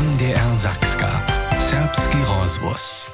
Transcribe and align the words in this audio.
NDR 0.00 0.56
Zakska. 0.56 1.10
Serbski 1.58 2.16
rozvoz. 2.40 3.10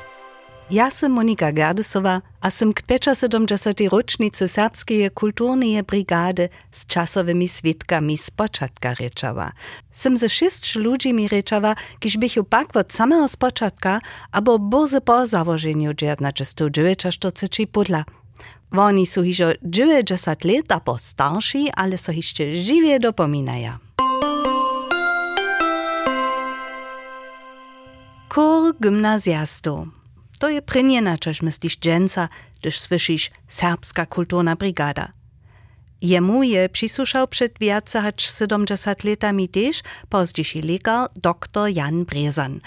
Ja 0.70 0.90
sam 0.90 1.12
Monika 1.12 1.52
Gardesova 1.52 2.22
a 2.40 2.50
sam 2.50 2.72
k 2.72 2.82
75. 2.88 3.90
rocznicy 3.92 4.48
serbskiej 4.48 5.10
kulturnej 5.10 5.82
brigady 5.82 6.48
z 6.70 6.86
czasowymi 6.86 7.48
świadkami 7.48 8.18
z 8.18 8.30
początka 8.30 8.94
ryczała. 8.94 9.52
Sam 9.92 10.16
ze 10.18 10.28
sześć 10.28 10.76
ludźmi 10.76 11.28
ryczała, 11.28 11.74
kiż 11.98 12.16
bych 12.16 12.34
pak 12.50 12.76
od 12.76 12.92
samego 12.92 13.28
spoczątka, 13.28 14.00
abo 14.32 14.58
bozy 14.58 15.00
po 15.00 15.26
założeniu 15.26 15.94
1949 15.94 17.70
podla. 17.72 18.04
Oni 18.70 19.06
są 19.06 19.22
hižo 19.22 19.52
90 19.62 20.44
lat 20.44 20.72
abo 20.72 20.98
starsi, 20.98 21.70
ale 21.76 21.98
so 21.98 22.12
jeszcze 22.12 22.56
żywie 22.56 23.00
dopominają. 23.00 23.85
Kur 28.36 28.74
gymnazjastów. 28.80 29.88
To 30.38 30.48
je 30.48 30.62
prynie 30.62 31.02
na 31.02 31.18
czeż 31.18 31.42
myślisz 31.42 31.78
dżęca, 31.78 32.28
gdyż 32.60 32.80
słyszysz 32.80 33.30
serbska 33.48 34.06
kulturna 34.06 34.56
brigada. 34.56 35.12
Jemu 36.02 36.42
je 36.42 36.68
przysłuszał 36.68 37.28
przed 37.28 37.58
więcej 37.58 38.02
niż 38.02 38.38
70 38.38 39.04
latami 39.04 39.48
też 39.48 39.82
pozdziejszy 40.08 40.60
lekar 40.60 41.08
dr 41.16 41.68
Jan 41.68 42.04
Brezan. 42.04 42.60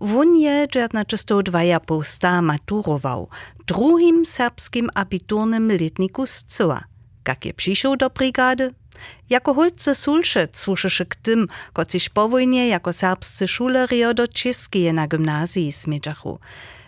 Won 0.00 0.36
je 0.36 0.68
1902 0.68 1.80
posta 1.80 2.42
maturował, 2.42 3.28
drugim 3.66 4.26
serbskim 4.26 4.90
abiturnym 4.94 5.72
letniku 5.72 6.26
z 6.26 6.44
Cyła. 6.44 6.84
Jak 7.28 7.44
je 7.44 7.54
przyszedł 7.54 7.96
do 7.96 8.10
brigady? 8.10 8.74
Jako 9.30 9.54
holce 9.54 9.94
sulszec 9.94 10.58
słuszyszy 10.58 11.06
k 11.06 11.14
tym, 11.14 11.48
kociś 11.72 12.08
po 12.08 12.28
wojnie 12.28 12.68
jako 12.68 12.92
serbscy 12.92 13.48
szulerio 13.48 14.14
do 14.14 14.28
czeskie 14.28 14.92
na 14.92 15.08
gimnazji 15.08 15.72
smidżachu. 15.72 16.38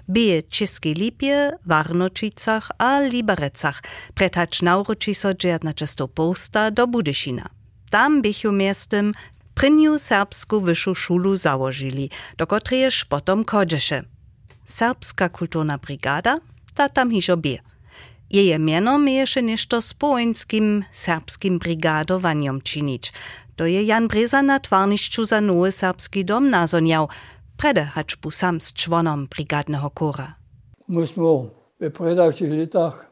Bije 0.08 0.42
Českej 0.42 0.94
Lipie, 0.94 1.58
Warnočicach 1.66 2.70
a 2.78 3.00
Liberecach, 3.00 3.82
pretać 4.14 4.62
nauroči 4.62 5.14
so 5.14 5.28
na 5.62 5.72
često 5.72 6.08
posta 6.08 6.70
do 6.70 6.86
Budyšina. 6.86 7.48
Tam 7.90 8.22
bychu 8.22 8.52
miestem 8.52 9.12
prynju 9.54 9.98
serbsku 9.98 10.60
wyższą 10.60 10.94
szulu 10.94 11.36
założyli, 11.36 12.10
do 12.38 12.46
której 12.46 12.90
potom. 13.08 13.44
Serbska 14.64 15.28
kulturna 15.28 15.78
brigada, 15.78 16.38
ta 16.74 16.88
tam 16.88 17.10
hižo 17.10 17.36
bie. 17.36 17.58
Jeje 18.30 18.58
miano 18.58 18.98
mieješe 18.98 19.42
nešto 19.42 19.82
z 19.82 19.94
połęckim 19.94 20.84
serbskim 20.92 21.58
brigadowaniem 21.58 22.60
czynić. 22.60 23.12
To 23.56 23.66
je 23.66 23.82
Jan 23.82 24.08
Breza 24.08 24.42
na 24.42 24.60
twarniszczu 24.60 25.24
za 25.26 25.40
nowy 25.40 25.72
serbski 25.72 26.24
dom 26.24 26.50
nazoniał, 26.50 27.08
prede 27.56 27.84
haczbu 27.84 28.30
sam 28.30 28.60
z 28.60 28.72
członom 28.72 29.26
brigadnego 29.26 29.90
kora. 29.90 30.34
Myśmy 30.88 31.22
w 31.80 31.90
predawszych 31.90 32.52
latach, 32.52 33.10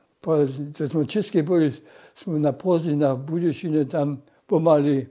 to 0.78 0.88
smo 0.88 1.04
czyskie 1.04 1.42
byli, 1.42 1.72
smo 2.16 2.38
na 2.38 2.52
prozinach 2.52 3.18
Budzieszyny 3.18 3.86
tam 3.86 4.16
pomali 4.46 5.06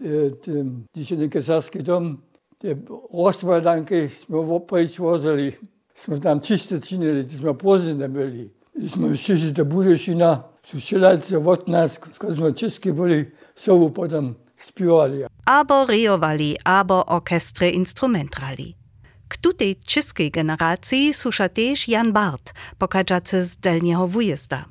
eh, 0.00 0.66
dzisiejszy 0.94 1.28
kesarski 1.28 1.82
dom, 1.82 2.18
te 2.58 2.68
rozpadanki 3.14 4.08
smo 4.08 4.38
opreć 4.56 4.98
wozili. 4.98 5.52
Smo 5.94 6.18
tam 6.18 6.40
czyste 6.40 6.80
czynili, 6.80 7.24
to 7.24 7.38
smo 7.38 7.54
prozinę 7.54 8.08
byli. 8.08 8.55
I 8.78 8.88
smo 8.88 9.14
šli 9.16 9.52
do 9.52 9.64
Budišina, 9.64 10.42
su 10.64 10.80
šelajce 10.80 11.38
od 11.38 11.68
nas, 11.68 11.98
ko 12.18 12.34
smo 12.34 12.52
česki 12.52 12.92
bili, 12.92 13.32
sovu 13.54 13.90
potom 13.90 14.34
spívali. 14.56 15.24
Abo 15.44 15.86
riovali, 15.86 16.56
abo 16.64 17.04
orkestre 17.06 17.70
instrumentrali. 17.70 18.74
K 19.28 19.36
tutej 19.36 19.76
českej 19.84 20.30
generacji 20.30 21.14
słusza 21.14 21.48
też 21.48 21.88
Jan 21.88 22.12
Bart, 22.12 22.52
pokażacy 22.78 23.44
z 23.44 23.56
delniego 23.56 24.08
wujezda. 24.08 24.64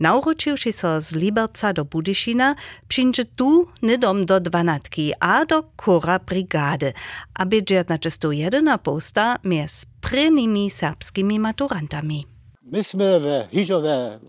Nauročiwszy 0.00 0.72
so 0.72 1.00
z 1.00 1.14
Liberca 1.14 1.72
do 1.72 1.84
Budyšina, 1.84 2.54
przyjdzie 2.88 3.24
tu 3.24 3.68
nydom 3.82 4.26
do 4.26 4.40
dwanatki, 4.40 5.12
a 5.20 5.44
do 5.44 5.62
kora 5.76 6.18
brigady, 6.18 6.92
aby 7.34 7.62
na 7.88 7.98
czysto 7.98 8.32
jedyna 8.32 8.78
posta 8.78 9.36
między 9.44 9.86
prynymi 10.00 10.70
serbskimi 10.70 11.38
maturantami. 11.38 12.29
Myśmy 12.72 13.20
w 13.20 13.52
Hiżowe 13.52 14.20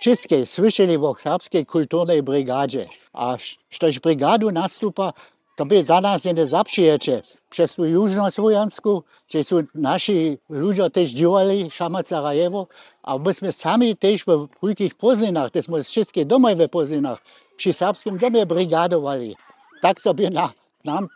Českej 0.00 0.46
słyszeli 0.46 0.96
o 0.96 1.14
serbskiej 1.14 1.66
kulturnej 1.66 2.22
brygadzie, 2.22 2.86
a 3.12 3.36
sztoś 3.70 4.00
brigadu 4.00 4.50
nastupa, 4.50 5.12
to 5.56 5.66
by 5.66 5.84
za 5.84 6.00
nas 6.00 6.24
nie 6.24 6.46
zaprzyjecie. 6.46 7.22
Przez 7.50 7.74
tu 7.74 7.84
jużnosłowiansku, 7.84 9.02
gdzie 9.28 9.44
są 9.44 9.56
nasi 9.74 10.38
ludzie 10.48 10.90
też 10.90 11.10
działali, 11.10 11.70
Szama 11.70 12.02
Sarajewo, 12.02 12.66
a 13.02 13.18
myśmy 13.18 13.52
sami 13.52 13.96
też 13.96 14.24
w 14.24 14.48
wielkich 14.62 14.94
poznaniach, 14.94 15.50
to 15.50 15.62
są 15.62 15.82
wszystkie 15.82 16.24
domy 16.24 16.56
w 16.56 16.68
poznaniach, 16.68 17.18
przy 17.56 17.72
serbskim 17.72 18.18
domie 18.18 18.46
brygadowali. 18.46 19.36
Tak 19.82 20.00
sobie 20.00 20.30
na, 20.30 20.52
nam 20.84 21.08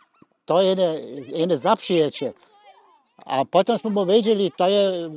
to 0.45 0.61
nie, 0.63 0.75
nie 1.47 1.57
zaprzyjecie. 1.57 2.33
A 3.25 3.45
potom 3.45 3.77
smo 3.77 4.03
vedeli, 4.03 4.51
da 4.57 4.67
je 4.67 5.09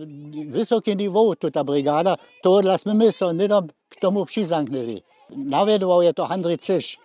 visoki 0.46 0.94
nivo 0.94 1.34
ta 1.34 1.62
brigada, 1.62 2.16
to 2.42 2.62
da 2.62 2.78
smo 2.78 2.94
mi 2.94 3.12
se 3.12 3.32
nedom 3.32 3.68
k 3.88 4.00
tomu 4.00 4.24
prizanknili. 4.24 5.02
Navedoval 5.30 6.02
je 6.02 6.12
to 6.12 6.32
Andrej 6.32 6.56
Ciš. 6.56 6.98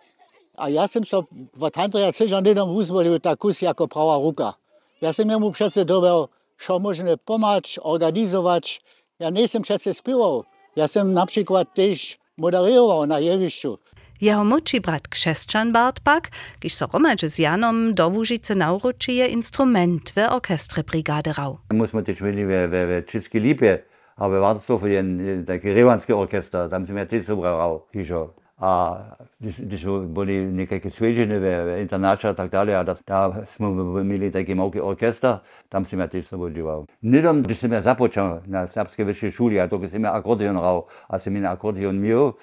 A 0.58 0.68
já 0.68 0.88
sem 0.88 1.06
se 1.06 1.18
od 1.60 1.78
Andreja 1.78 2.12
Ciža 2.12 2.42
nedom 2.42 2.76
uzvolil 2.76 3.20
tako 3.20 3.54
si 3.54 3.66
jako 3.66 3.88
prava 3.88 4.18
ruka. 4.18 4.54
Já 5.02 5.14
sem 5.14 5.28
njemu 5.28 5.52
přece 5.52 5.86
dobil, 5.86 6.30
šo 6.58 6.80
možne 6.80 7.18
pomáč, 7.18 7.78
organizovač. 7.82 8.80
Ja 9.20 9.30
nisem 9.30 9.62
přece 9.62 9.94
spival, 9.94 10.46
Já 10.78 10.88
sem 10.88 11.14
napríklad 11.14 11.74
tež 11.74 12.22
moderoval 12.38 13.10
na 13.10 13.18
jevišču. 13.18 13.82
Jehomoči 14.20 14.80
brat 14.80 15.08
kšesčan 15.08 15.70
Bartbak, 15.72 16.32
kiš 16.60 16.76
so 16.76 16.86
romače 16.94 17.30
z 17.30 17.40
Janom 17.40 17.94
dovužice 17.94 18.56
nauročije 18.56 19.28
instrument 19.28 20.10
v 20.16 20.26
orkestre 20.34 20.84
brigade 20.84 21.34
rau. 21.38 21.58
Musimo 21.74 22.02
tež 22.02 22.22
meni 22.22 22.46
ve, 22.46 22.68
ve, 22.68 22.86
ve 22.86 23.02
česki 23.02 23.40
lipje, 23.40 23.84
a 24.18 24.28
ve 24.28 24.40
Varnslofu 24.40 24.88
je 24.88 25.04
také 25.46 25.74
revanské 25.74 26.14
orkestra, 26.14 26.66
tam 26.70 26.86
si 26.86 26.94
ja 26.98 27.06
tež 27.06 27.30
sobra 27.30 27.54
rau 27.54 27.86
kišo. 27.94 28.34
A 28.58 28.98
když, 29.40 29.60
když 29.60 29.86
byly 30.06 30.48
nějaké 30.50 30.82
cvičení 30.82 31.38
ve, 31.38 31.82
internača 31.82 32.30
a 32.30 32.34
tak 32.34 32.50
dále, 32.50 32.74
a 32.74 32.84
das, 32.84 33.00
da 33.08 33.34
jsme 33.46 33.68
měli 34.04 34.32
také 34.32 34.56
malý 34.56 34.82
orkestr, 34.82 35.40
tam 35.70 35.86
jsem 35.86 36.00
já 36.00 36.08
tež 36.08 36.28
sobou 36.28 36.50
dělal. 36.50 36.86
Nedom, 37.02 37.42
když 37.42 37.58
jsem 37.58 37.72
já 37.72 37.82
započal 37.82 38.42
na 38.48 38.68
srbské 38.68 39.04
vyšší 39.04 39.32
šuli, 39.32 39.62
a 39.62 39.68
to 39.68 39.82
jsem 39.88 40.04
já 40.04 40.10
akordeon 40.10 40.58
rau, 40.58 40.82
a 41.10 41.20
jsem 41.20 41.36
jen 41.36 41.48
akordeon 41.48 41.96
měl, 41.96 42.34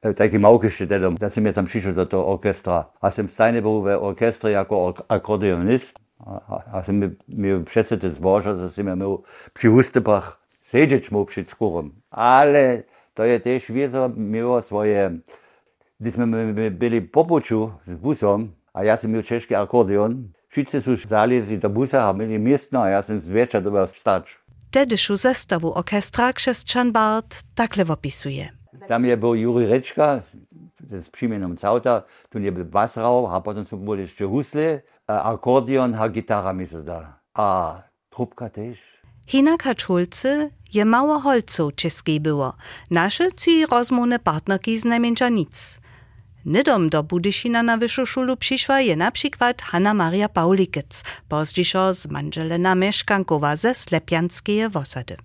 takie 0.00 0.38
małkište 0.38 0.86
dedom, 0.86 1.14
da 1.14 1.30
sam 1.30 1.44
ja 1.44 1.52
tam 1.52 1.66
přišel 1.66 1.94
do 1.94 2.06
toho 2.06 2.26
orkestra. 2.26 2.84
A 3.00 3.10
sam 3.10 3.28
stajne 3.28 3.62
był 3.62 3.82
w 3.82 3.86
orkestrze 3.86 4.50
jako 4.50 4.94
akordionist. 5.08 5.98
A, 6.18 6.62
a 6.72 6.82
sam 6.82 6.96
mi, 6.96 7.08
mi 7.28 7.64
przesety 7.64 8.10
zboża, 8.10 8.56
że 8.56 8.70
sam 8.70 8.86
ja 8.86 8.96
miał 8.96 9.22
przy 9.54 9.70
ustępach 9.70 10.40
siedzieć 10.62 11.10
mu 11.10 11.24
przed 11.24 11.50
skórą. 11.50 11.88
Ale 12.10 12.82
to 13.14 13.24
je 13.24 13.40
też 13.40 13.72
wiedza 13.72 14.10
miało 14.16 14.62
swoje... 14.62 15.18
Gdy 16.00 16.26
my 16.26 16.70
byli 16.70 17.02
po 17.02 17.24
poczu 17.24 17.72
z 17.86 17.94
busem, 17.94 18.52
a 18.72 18.84
ja 18.84 18.96
sam 18.96 19.10
miał 19.10 19.22
czeszki 19.22 19.54
akordeon, 19.54 20.32
wszyscy 20.48 20.82
są 20.82 20.96
zalezli 20.96 21.58
do 21.58 21.70
busa, 21.70 22.08
a 22.08 22.12
mieli 22.12 22.38
miestno, 22.38 22.82
a 22.82 22.88
ja 22.88 23.02
sam 23.02 23.20
z 23.20 23.28
wiecza 23.28 23.60
dobiał 23.60 23.86
stać. 23.86 24.38
Tedyszą 24.70 25.16
zestawu 25.16 25.74
orkestra 25.74 26.32
Krzeszczan 26.32 26.92
Bart 26.92 27.42
takle 27.54 27.84
opisuje. 27.88 28.59
Tam 28.88 29.04
je 29.04 29.16
był 29.16 29.34
Juri 29.34 29.66
Rečka, 29.66 30.22
z 30.98 31.08
příjmenom 31.08 31.56
Cauta, 31.56 32.04
tu 32.28 32.38
je 32.38 32.50
byl 32.50 32.64
basrau, 32.64 33.26
a 33.26 33.40
potom 33.40 33.64
jsou 33.64 33.76
byli 33.76 34.02
ještě 34.02 34.24
husle, 34.24 34.82
akordeon 35.08 35.96
a 35.96 36.08
gitara 36.08 36.52
mi 36.52 36.66
se 36.66 36.80
zdá. 36.80 37.16
A 37.34 37.82
trubka 38.08 38.48
też. 38.48 38.78
Hinak 39.26 39.62
Haczulce 39.62 40.50
je 40.72 40.84
mało 40.84 41.20
holców 41.20 41.74
czeskiej 41.74 42.20
było. 42.20 42.52
Nasze 42.90 43.32
ci 43.32 43.66
rozmowne 43.66 44.18
partnerki 44.18 44.78
z 44.78 44.84
najmniejsza 44.84 45.28
nic. 45.28 45.80
Nidom 46.44 46.88
do 46.88 47.02
Budyšina 47.02 47.62
na 47.62 47.76
wyższą 47.76 48.06
szulu 48.06 48.36
przyszła 48.36 48.80
je 48.80 48.96
na 48.96 49.10
przykład 49.10 49.62
Hanna 49.62 49.94
Maria 49.94 50.28
Paulikic, 50.28 51.04
pozdzieszo 51.28 51.94
z 51.94 52.06
Manżelena 52.06 52.74
Mieszkankowa 52.74 53.56
ze 53.56 53.74
Slepianskie 53.74 54.68
Wosady. 54.68 55.16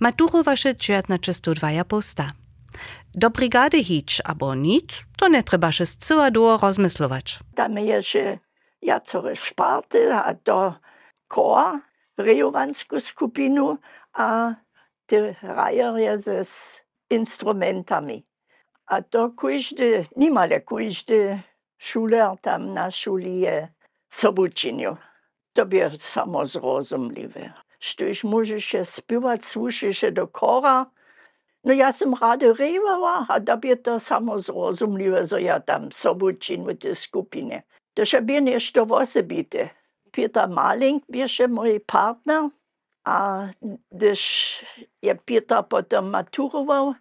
Maturowaše 0.00 0.74
1902 0.74 1.84
posta. 1.84 2.43
Do 3.14 3.30
brigady 3.30 3.84
hić 3.84 4.20
abo 4.24 4.54
nic, 4.54 5.04
to 5.16 5.28
nie 5.28 5.42
trzeba 5.42 5.72
się 5.72 5.84
długo 6.32 6.56
rozmyslować. 6.56 7.38
Tam 7.54 7.78
jeszcze 7.78 8.38
jacore 8.82 9.36
szparty, 9.36 10.14
a 10.14 10.34
to 10.34 10.74
koła, 11.28 11.80
rejowanską 12.18 13.00
skupinu, 13.00 13.78
a 14.12 14.54
te 15.06 15.34
rajerje 15.42 16.18
z 16.18 16.82
instrumentami. 17.10 18.26
A 18.86 19.02
to 19.02 19.30
każdy, 19.30 20.06
niemal 20.16 20.48
każdy 20.66 21.42
szuler 21.78 22.36
tam 22.40 22.74
na 22.74 22.90
szuli 22.90 23.40
je 23.40 23.68
to 25.54 25.66
by 25.66 25.90
samozrozumliwe. 25.90 27.54
Štož 27.78 28.24
môžeš 28.24 28.86
spívať, 28.86 29.42
slušíš 29.42 30.14
do 30.14 30.26
kora. 30.26 30.88
No 31.64 31.72
ja 31.72 31.92
som 31.92 32.14
rada 32.14 32.52
revala 32.52 33.26
a 33.28 33.40
da 33.40 33.56
by 33.56 33.76
to 33.76 34.00
samozrozumliwe, 34.00 35.26
że 35.26 35.42
ja 35.42 35.60
tam 35.60 35.92
sobu 35.92 36.32
činu 36.32 36.64
w 36.64 36.78
tej 36.78 36.96
skupine. 36.96 37.62
To 37.94 38.04
še 38.04 38.20
by 38.20 38.40
nešto 38.40 38.82
osobite. 38.84 39.70
Peter 40.12 40.48
Maling 40.48 41.02
bieše 41.08 41.48
mój 41.48 41.80
partner, 41.80 42.50
a 43.04 43.48
gdyż 43.90 44.20
je 45.02 45.14
Peter 45.14 45.64
potem 45.64 46.10
maturował, 46.10 46.94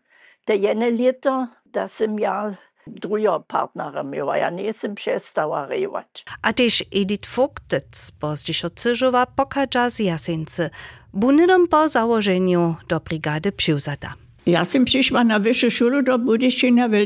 te 0.45 0.55
jedne 0.55 0.89
lito, 0.91 1.47
da 1.65 1.87
som 1.87 2.19
ja 2.19 2.55
druga 2.87 3.39
partnera 3.39 4.03
miała, 4.03 4.37
ja 4.37 4.49
nisam 4.49 4.95
przestała 4.95 5.65
rewać. 5.65 6.25
A 6.41 6.53
też 6.53 6.83
Edith 6.91 7.29
Vogtec, 7.35 8.11
pozdziś 8.19 8.65
od 8.65 8.73
Cyżowa, 8.75 9.25
pokaża 9.25 9.89
z 9.89 9.99
Jasyncy, 9.99 10.69
bunydom 11.13 11.67
po 11.67 11.89
założeniu 11.89 12.75
do 12.87 12.99
brigady 12.99 13.51
przyłzada. 13.51 14.22
Ja 14.45 14.65
sam 14.65 14.85
przyszła 14.85 15.23
na 15.23 15.39
wyższą 15.39 15.69
szkołę 15.69 16.03
do 16.03 16.19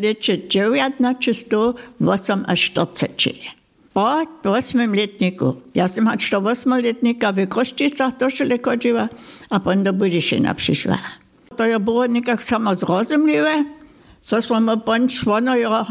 lecie 0.02 0.38
1908 0.38 2.44
aż 2.48 2.72
40. 2.72 3.52
Po 3.94 4.26
8 4.44 4.96
letniku. 4.96 5.62
Ja 5.76 5.88
sam 5.88 6.08
had 6.08 6.34
8 6.34 6.82
letnika 6.82 7.34
w 7.34 7.48
Kroszczycach 7.48 8.18
do 8.18 8.30
szkoły 8.30 8.60
chodziła, 8.66 9.10
a 9.50 9.60
potem 9.60 9.84
do 9.84 9.94
Budyszczyna 9.94 10.54
przyszła. 10.54 10.98
To 11.58 11.66
ja 11.66 11.80
było 11.80 12.06
nikak 12.06 12.44
samo 12.44 12.76
zrozumiałe, 12.76 13.64
co 14.22 14.42
smo 14.42 14.78
potem 14.78 15.08
członojo 15.08 15.86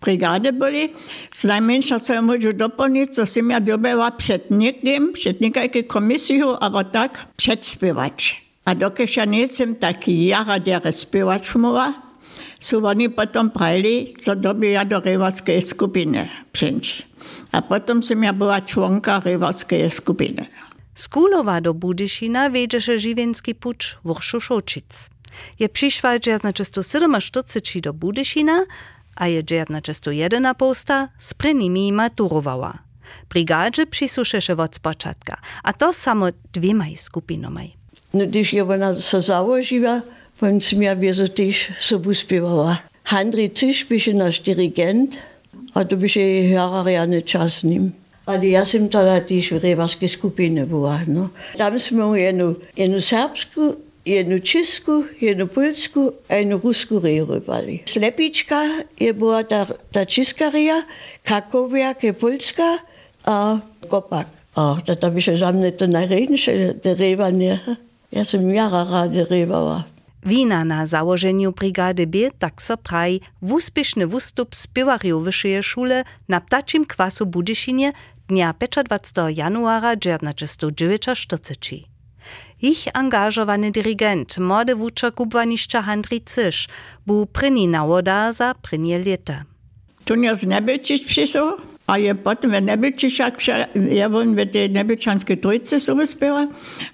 brigady 0.00 0.52
byli. 0.52 0.88
Z 1.30 1.44
najmniejsza 1.44 1.98
co 1.98 2.14
ja 2.14 2.22
mogę 2.22 2.52
dopełnić, 2.52 3.14
co 3.14 3.26
sam 3.26 3.50
ja 3.50 3.60
dobyła 3.60 4.10
przed 4.10 4.50
nikim, 4.50 5.12
przed 5.12 5.40
nikajką 5.40 5.82
komisją, 5.82 6.58
ale 6.58 6.84
tak 6.84 7.26
przedśpiewać. 7.36 8.49
A 8.66 8.74
dokud 8.74 9.16
já 9.16 9.24
nejsem 9.24 9.74
taky 9.74 10.26
jara, 10.26 10.60
které 10.60 10.92
zpěvačmova, 10.92 11.94
jsou 12.60 12.84
oni 12.84 13.08
potom 13.08 13.50
prajli, 13.50 14.06
co 14.20 14.34
doby 14.34 14.70
já 14.70 14.84
do 14.84 15.00
rivacké 15.00 15.62
skupiny 15.62 16.30
přinč. 16.52 17.02
A 17.52 17.60
potom 17.60 18.02
jsem 18.02 18.24
já 18.24 18.32
byla 18.32 18.60
členka 18.60 19.22
rivacké 19.24 19.90
skupiny. 19.90 20.48
Z 20.94 21.08
do 21.60 21.74
Budyšina 21.74 22.48
věděše 22.48 22.98
živěnský 22.98 23.54
puč 23.54 23.96
v 24.04 24.10
Uršušočic. 24.10 25.08
Je 25.58 25.68
přišla 25.68 26.18
47 26.18 27.16
do 27.80 27.92
Budyšina 27.92 28.54
a 29.16 29.26
je 29.26 29.42
1901 29.42 30.54
posta 30.54 31.08
s 31.18 31.34
prvními 31.34 31.92
maturovala. 31.92 32.74
Brigádzie 33.28 33.86
přisušeše 33.86 34.54
od 34.54 34.74
spočatka, 34.74 35.36
a 35.64 35.72
to 35.72 35.92
samo 35.92 36.26
dvěma 36.52 36.86
skupinami. 36.96 37.79
No, 38.12 38.26
když 38.26 38.52
je 38.52 38.62
ona 38.62 38.94
se 38.94 39.20
založila, 39.20 40.02
on 40.42 40.60
si 40.60 40.76
mě 40.76 40.94
vězu 40.94 41.28
týž 41.28 41.72
sobu 41.80 42.14
zpívala. 42.14 42.80
Handry 43.06 43.50
Ciš 43.50 43.84
byl 43.84 44.14
náš 44.14 44.40
dirigent 44.40 45.18
a 45.74 45.84
to 45.84 45.96
bych 45.96 46.16
jej 46.16 46.50
hrála 46.50 46.82
reálně 46.82 47.22
čas 47.22 47.62
ním. 47.62 47.94
Ale 48.26 48.46
já 48.46 48.66
jsem 48.66 48.88
teda 48.88 49.20
týž 49.20 49.52
v 49.52 49.62
rejvarské 49.62 50.08
skupině 50.08 50.66
byla. 50.66 51.00
No. 51.06 51.30
Tam 51.56 51.78
jsme 51.78 52.04
mu 52.04 52.14
jednu, 52.14 52.56
jednu 52.76 53.00
serbskou 53.00 53.74
jednu 54.04 54.38
česku, 54.38 55.04
jednu 55.20 55.46
polsku 55.46 56.12
a 56.28 56.34
jednu 56.34 56.60
rusku 56.64 56.98
rejrovali. 56.98 57.80
Slepička 57.86 58.62
je 59.00 59.12
byla 59.12 59.42
ta, 59.42 59.66
ta 59.92 60.04
česká 60.04 60.50
reja, 60.50 60.82
Krakowiak 61.22 62.04
je 62.04 62.12
polská 62.12 62.78
a 63.26 63.60
Kopak. 63.88 64.26
A 64.56 64.78
to 64.84 64.96
tam 64.96 65.18
je 65.18 65.36
za 65.36 65.50
mne 65.50 65.70
to 65.72 65.86
najreden, 65.86 66.36
že 66.36 66.74
rejvanje. 66.82 67.60
Ja 68.12 68.24
sam 68.24 68.54
jara 68.54 68.84
rady 68.84 69.24
rewała. 69.24 69.84
Wina 70.22 70.64
na 70.64 70.86
założeniu 70.86 71.52
brigady 71.52 72.06
B 72.06 72.18
tak 72.38 72.62
so 72.62 72.76
praj 72.76 73.20
wuspieszny 73.42 74.06
wustup 74.06 74.54
spiewarju 74.54 75.20
wyższej 75.20 75.62
szule 75.62 76.04
na 76.28 76.40
ptaczym 76.40 76.86
kwasu 76.86 77.26
Budyszynie 77.26 77.92
dnia 78.28 78.54
25 78.84 79.38
januara 79.38 79.96
1949. 79.96 81.90
Ich 82.62 82.86
angażowany 82.94 83.70
dirigent, 83.70 84.38
młody 84.38 84.76
wuczek 84.76 85.14
kubwaniszcza 85.14 85.82
Handry 85.82 86.20
Cysz, 86.20 86.68
był 87.06 87.26
pryni 87.26 87.68
nawoda 87.68 88.32
za 88.32 88.54
prynie 88.54 88.98
lata. 88.98 89.44
Tu 90.04 90.14
nie 90.14 90.34
z 90.36 90.46
Nebelczyć 90.46 91.04
przyszło, 91.04 91.56
je 91.96 92.14
potem 92.14 92.50
v 92.50 92.60
Nebelčišak, 92.60 93.34
ja 93.74 94.06
on 94.06 94.34
v 94.36 94.46
tej 94.46 94.68
Nebelčanske 94.70 95.40
trojce 95.42 95.80
so 95.80 95.96
uspela, 95.96 96.46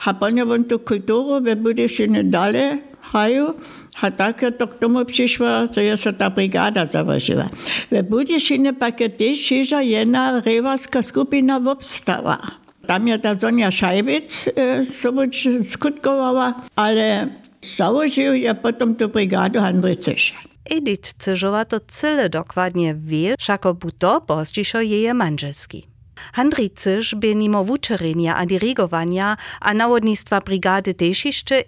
a 0.06 0.08
pa 0.14 0.28
je 0.28 0.44
on 0.44 0.64
to 0.64 0.78
kulturo 0.78 1.40
v 1.40 1.56
Budešine 1.56 2.24
dale, 2.30 2.80
haju, 3.12 3.54
a 4.02 4.10
takrat 4.10 4.56
to 4.58 4.66
k 4.66 4.74
tomu 4.76 5.04
prišla, 5.04 5.72
to 5.72 5.80
je 5.80 5.96
se 5.96 6.12
ta 6.12 6.30
brigada 6.30 6.84
založila. 6.84 7.48
V 7.90 8.02
Budešine 8.02 8.72
pa 8.72 8.92
je 8.92 9.08
tež 9.08 9.36
šiža 9.36 9.80
jedna 9.80 10.40
revarska 10.40 11.02
skupina 11.02 11.56
obstala. 11.56 12.38
Tam 12.86 13.02
je 13.08 13.18
ta 13.18 13.34
Zonja 13.34 13.70
Šajbec 13.70 14.30
eh, 14.30 14.84
soboč 14.84 15.46
skutkovala, 15.66 16.54
ale 16.76 17.34
založil 17.58 18.38
je 18.38 18.54
potem 18.54 18.94
to 18.94 19.08
brigado 19.08 19.58
Andrej 19.60 19.96
Cešek. 19.96 20.55
Edith 20.70 21.12
Cyżowa 21.18 21.64
to 21.64 21.80
cyle 21.80 22.28
dokładnie 22.28 22.94
wie, 22.94 23.34
szako 23.38 23.74
buto 23.74 24.20
pozdziszo 24.20 24.80
jeje 24.80 25.14
manżelski. 25.14 25.86
Handry 26.32 26.70
Cyż 26.70 27.14
by 27.14 27.34
nimo 27.34 27.64
wuczerenia 27.64 28.36
a 28.36 28.46
dirigowania 28.46 29.36
a 29.60 29.74
nawodnictwa 29.74 30.40
brigady 30.40 30.94
też 30.94 31.26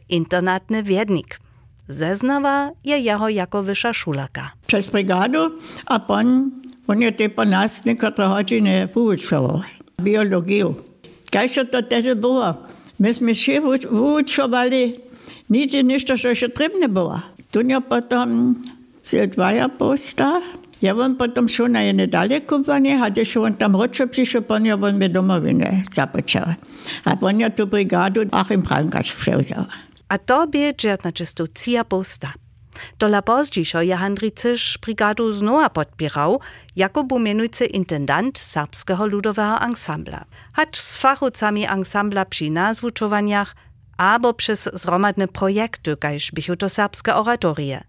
internatny 0.09 0.83
wiednik. 0.83 1.41
Zeznawa 1.89 2.71
je 2.85 2.99
jeho 2.99 3.29
jako 3.29 3.63
wyższa 3.63 3.93
szulaka. 3.93 4.51
Przez 4.67 4.87
brigadu, 4.87 5.51
a 5.87 5.99
pan, 5.99 6.51
on 6.87 7.03
je 7.03 7.13
te 7.13 7.29
po 7.29 7.45
nas 7.45 7.85
niektóre 7.85 8.29
godziny 8.29 8.89
poučoval. 8.89 9.63
Biologiu. 10.03 10.75
Kaj 11.33 11.49
to 11.71 11.83
tedy 11.83 12.17
było? 12.17 12.55
Myśmy 13.01 13.35
się 13.35 13.61
poučovali, 13.91 14.95
nic 15.51 15.73
ništa, 15.75 16.17
što 16.17 16.35
še 16.35 16.49
trebne 16.49 16.89
było. 16.89 17.21
Tu 17.51 17.61
je 17.65 17.81
potom 17.81 18.57
dvaja 19.27 19.69
posta, 19.69 20.41
ja 20.81 20.95
on 20.95 21.19
potom 21.19 21.49
šel 21.49 21.69
na 21.69 21.81
jedne 21.81 22.07
dalje 22.07 22.41
kupovanje, 22.41 23.01
a 23.03 23.09
když 23.09 23.37
on 23.37 23.55
tam 23.55 23.75
ročo 23.75 24.07
přišel, 24.07 24.43
pon 24.43 24.67
je 24.67 24.75
on 24.75 24.99
mi 24.99 25.09
domovine 25.09 25.83
započal. 25.95 26.55
A 27.05 27.17
pon 27.17 27.41
je 27.41 27.51
tu 27.51 27.67
brigadu 27.67 28.21
Achim 28.33 28.63
Prankač 28.63 29.15
převzal. 29.15 29.67
A 30.11 30.19
to 30.19 30.47
bie 30.47 30.73
dżernaczestu 30.73 31.47
cija 31.47 31.85
posta. 31.85 32.33
Dola 32.99 33.23
pozdzišo 33.23 33.81
je 33.81 33.97
Handry 33.97 34.31
Cysz 34.31 34.79
brigadu 34.79 35.33
znowa 35.33 35.69
podpierał, 35.69 36.41
jako 36.77 37.05
był 37.05 37.19
mianujcy 37.19 37.67
intendant 37.67 38.39
serbskiego 38.39 39.07
ludowego 39.07 39.61
ansambla. 39.61 40.25
Hacz 40.53 40.77
z 40.77 40.97
fachowcami 40.97 41.67
ansambla 41.67 42.25
przy 42.25 42.51
nazwuczowaniach, 42.51 43.57
albo 43.97 44.35
przez 44.35 44.71
zromadne 44.73 45.29
projekty, 45.29 45.97
kajż 45.97 46.33
bychu 46.33 46.57
to 46.57 46.69
serbskie 46.69 47.15
oratorie. 47.15 47.85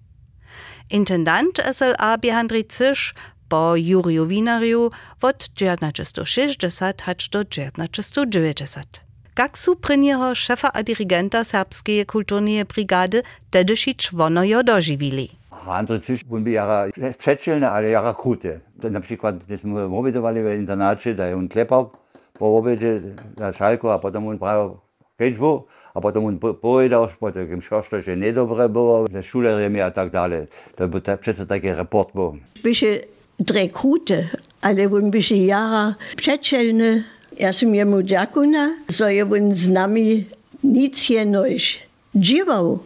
Intendant 0.92 1.60
SLA 1.72 2.18
Behandrit 2.18 2.74
Zisch, 2.74 3.14
po 3.48 3.76
Juriju 3.76 4.26
Vinariju 4.26 4.92
od 5.22 5.50
1960 5.56 7.30
do 7.32 7.44
1990. 7.44 9.02
Kak 9.34 9.58
su 9.58 9.76
prinjeho 9.76 10.36
šefa 10.36 10.70
a 10.74 10.82
dirigenta 10.82 11.44
Serbskeje 11.44 12.06
kulturnije 12.06 12.66
brigade 12.66 13.22
Dedešić 13.52 14.12
Vonojo 14.12 14.64
doživili? 14.64 15.30
Andrzej 15.68 16.20
on 16.32 16.44
bi 16.44 16.52
jara 16.52 16.88
przeczylne, 17.18 17.70
ale 17.70 17.90
jara 17.90 18.14
krute. 18.14 18.60
Na 18.84 19.00
przykład, 19.00 19.44
gdyśmy 19.44 19.88
w 19.88 19.94
obiedzie 19.94 20.22
w 20.22 20.60
internacie, 20.60 21.14
da 21.16 21.28
je 21.28 21.36
on 21.36 21.50
klepał 21.50 21.92
po 22.34 22.58
obiedzie 22.58 23.02
na 23.38 23.54
szalku, 23.54 23.90
a 23.90 24.00
potem 24.00 24.28
on 24.28 24.40
prawie 24.40 24.89
kędźbu, 25.20 25.66
a 25.94 26.02
potem 26.02 26.26
on 26.26 26.40
powiedział, 26.62 27.08
bo 27.22 27.32
to 27.32 27.40
im 27.42 27.62
szkoszto, 27.62 28.02
że 28.02 28.18
niedobre 28.18 28.70
było, 28.70 29.08
ze 29.08 29.24
szulerami 29.24 29.82
a 29.82 29.92
tak 29.92 30.10
dalej. 30.10 30.48
To 30.76 30.88
był 30.88 31.02
ta, 31.02 31.18
przecież 31.18 31.48
taki 31.48 31.70
report 31.74 32.14
był. 32.14 32.38
Byše 32.64 33.00
dre 33.40 33.68
krute, 33.68 34.28
ale 34.62 34.84
on 34.86 35.12
byše 35.12 35.36
jara 35.36 35.96
przedzielny, 36.16 37.04
ja 37.40 37.54
sam 37.54 37.76
jemu 37.76 38.04
dziakuna, 38.04 38.76
że 38.90 39.14
je 39.14 39.24
on 39.24 39.56
z 39.56 39.68
nami 39.68 40.26
nic 40.64 41.10
jenoś 41.10 41.80
dziwał, 42.16 42.80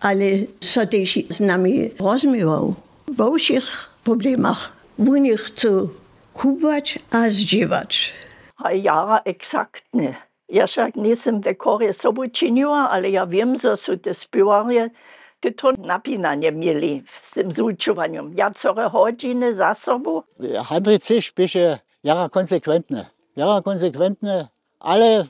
ale 0.00 0.24
so 0.60 0.86
też 0.86 1.18
z 1.30 1.40
nami 1.40 1.90
rozmiewał 2.00 2.74
w 3.08 3.38
wszystkich 3.38 3.90
problemach. 4.04 4.72
Oni 4.98 5.36
chcą 5.36 5.88
kupować 6.34 6.98
a 7.10 7.30
zdziewać. 7.30 8.12
A 8.56 8.72
jara 8.72 9.20
eksaktne. 9.24 10.27
Ja 10.48 10.64
však 10.64 10.96
nisem 10.96 11.44
v 11.44 11.52
korje 11.52 11.92
sobu 11.92 12.24
činila, 12.32 12.88
ale 12.88 13.12
ja 13.12 13.28
viem, 13.28 13.52
že 13.52 13.76
sú 13.76 14.00
te 14.00 14.16
spievarje, 14.16 14.88
ty 15.44 15.52
to 15.52 15.76
napínanie 15.76 16.48
mieli 16.48 17.04
s 17.20 17.36
tým 17.36 17.52
zúčovaním. 17.52 18.32
Viacore 18.32 18.88
hodiny 18.88 19.52
za 19.52 19.76
sobu. 19.76 20.24
Handry 20.40 20.96
Cisz 20.98 21.36
byše 21.36 21.84
jara 22.00 22.32
konsekwentne. 22.32 23.12
Jara 23.36 23.60
konsekwentne 23.60 24.48
ale 24.78 25.26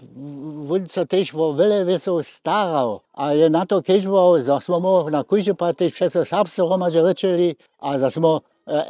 sa 0.87 1.07
też 1.07 1.35
o 1.35 1.53
wiele 1.53 1.85
wieców 1.85 2.27
starał. 2.27 3.01
A 3.13 3.33
je 3.33 3.51
na 3.51 3.67
to 3.67 3.83
keďoval, 3.83 4.41
za 4.43 4.61
smo 4.61 5.09
na 5.11 5.25
kujže 5.25 5.55
też 5.77 5.93
všetko 5.93 6.25
serbsce 6.25 6.63
hromadže 6.63 7.03
rečeli 7.03 7.57
a 7.81 7.99
za 7.99 8.11
smo 8.11 8.41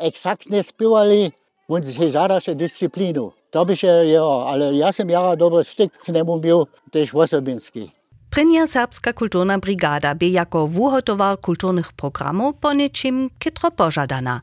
exaktne 0.03 0.63
spievali, 0.63 1.31
on 1.69 1.83
si 1.83 2.11
žadaše 2.11 2.55
disciplínu. 2.55 3.38
To 3.51 3.65
by 3.65 3.77
się 3.77 3.87
jeho, 3.87 4.49
ale 4.49 4.75
ja 4.75 4.93
som 4.93 5.09
jara 5.11 5.37
dobry 5.37 5.65
styk 5.65 5.93
k 5.93 6.09
nemu 6.13 6.41
był, 6.41 6.67
też 6.91 7.15
osobinski. 7.15 7.91
Prynja 8.31 8.67
serbska 8.67 9.13
kulturna 9.13 9.59
brigada 9.59 10.15
by 10.15 10.27
jako 10.27 10.67
wuhotowar 10.67 11.41
kulturnych 11.41 11.93
programów 11.93 12.55
po 12.61 12.73
niczym 12.73 13.31
kitro 13.39 13.71
pożadana, 13.71 14.41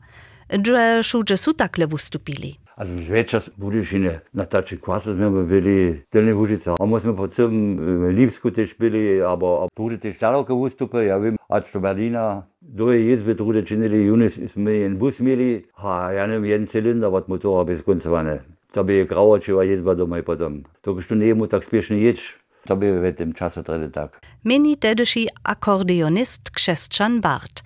że 0.64 1.02
szudże 1.02 1.36
su 1.36 1.54
takle 1.54 1.86
wystupili. 1.86 2.56
Also 2.76 2.92
Schweizer 3.00 3.42
Budischine, 3.58 4.20
na 4.34 4.44
taczy 4.44 4.76
kwasy 4.76 5.14
my 5.14 5.44
byli 5.44 6.02
tylne 6.10 6.34
Budice. 6.34 6.74
A 6.78 6.86
myśmy 6.86 7.14
po 7.14 7.28
całym 7.28 8.12
Lipsku 8.12 8.50
też 8.50 8.74
byli, 8.74 9.22
aber 9.22 9.68
Budy 9.76 9.98
też 9.98 10.18
daleko 10.18 10.56
wystupy, 10.56 11.04
ja 11.04 11.20
wiem, 11.20 11.36
do 11.72 11.80
Berlina. 11.80 12.42
Doje 12.62 13.04
jest 13.04 13.24
by 13.24 13.34
trude 13.34 13.62
czynili, 13.62 14.04
Junis 14.04 14.34
jsme 14.52 14.72
jen 14.72 14.96
bus 14.96 15.20
mieli, 15.20 15.64
a 15.76 16.12
ja 16.12 16.26
nie 16.26 16.32
wiem, 16.32 16.46
jeden 16.46 16.66
cylinder, 16.66 17.10
was 17.10 17.28
motora 17.28 17.64
bez 17.64 17.82
końcowane. 17.82 18.55
to 18.76 18.84
bi 18.84 18.98
je 19.00 19.06
kravo, 19.08 19.38
če 19.40 19.54
jezba 19.64 19.94
doma 19.96 20.18
i 20.20 20.22
potom. 20.22 20.58
Toko 20.84 21.00
što 21.02 21.16
njemu 21.16 21.46
tak 21.48 21.64
spješni 21.64 22.02
jeć, 22.02 22.20
to 22.68 22.76
bi 22.76 22.90
v 22.92 23.12
tem 23.16 23.32
času 23.32 23.62
trede 23.64 23.88
tak. 23.92 24.20
Meni 24.44 24.74
tedeši 24.76 25.22
akordeonist 25.42 26.50
Kšestčan 26.52 27.20
Bart. 27.24 27.62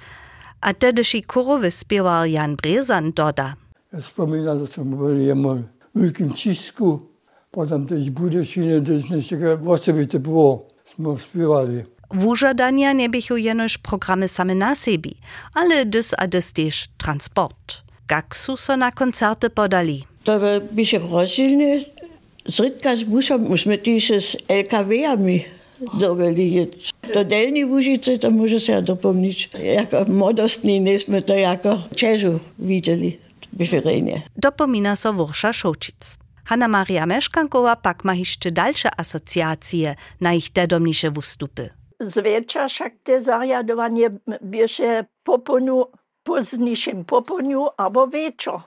A 0.60 0.72
tedeši 0.72 1.22
korovi 1.26 1.70
spjevar 1.70 2.28
Jan 2.30 2.54
Brezan 2.56 3.10
doda. 3.10 3.54
Spominali 3.98 4.66
smo 4.66 4.96
v 4.96 5.64
Velikim 5.94 6.30
Čisku, 6.30 7.00
potem 7.50 7.88
tež 7.90 8.12
Budešine, 8.14 8.78
tež 8.86 9.10
nečega, 9.10 9.56
osobite 9.66 10.18
bilo, 10.18 10.68
smo 10.94 11.16
spjevali. 11.18 11.84
Wużadania 12.10 12.92
nie 12.94 13.08
bichu 13.08 13.36
jenoż 13.36 13.78
programy 13.78 14.28
same 14.28 14.54
na 14.54 14.74
sebi, 14.74 15.14
ale 15.54 15.86
dys 15.86 16.14
a 16.18 16.26
dys 16.26 16.54
transport. 16.98 17.82
Gaksu 18.06 18.56
so 18.56 18.76
na 18.76 18.90
koncerty 18.90 19.50
podali. 19.50 20.09
Da 20.24 20.60
bin 20.60 20.84
ich 20.84 20.92
in 20.94 21.02
Rossini, 21.12 21.84
zritkas 22.44 23.04
busom, 23.04 23.58
smo 23.58 23.76
tiše 23.76 24.20
s 24.20 24.36
LKV-ami 24.48 25.44
dobili 26.00 26.52
jeti. 26.54 26.92
Dodeljni 27.14 27.64
vužice, 27.64 28.16
da 28.16 28.30
može 28.30 28.60
se 28.60 28.80
dopomnič. 28.80 29.48
Jako 29.64 30.12
modostni 30.12 30.80
nismo 30.80 31.20
to 31.20 31.34
jako 31.34 31.78
čežu 31.96 32.38
videli, 32.58 33.18
bi 33.50 33.66
še 33.66 33.80
renje. 33.84 34.22
Dopomina 34.36 34.96
so 34.96 35.12
Vorša 35.12 35.52
Šočic. 35.52 36.16
Hanna 36.44 36.68
Maria 36.68 37.06
Meškankova 37.06 37.76
pak 37.76 38.04
ma 38.04 38.12
hišče 38.14 38.50
daljše 38.50 38.88
asociacije 38.96 39.96
na 40.20 40.34
ich 40.34 40.50
tedomniše 40.50 41.10
vstupy. 41.10 41.70
Zvečer 42.00 42.68
však 42.68 42.92
te 43.04 43.20
zajadovanje 43.20 44.10
bi 44.40 44.66
še 44.68 45.04
poponu, 45.24 45.84
poznejšem 46.24 47.04
poponu, 47.04 47.68
abo 47.76 48.06
večer. 48.06 48.60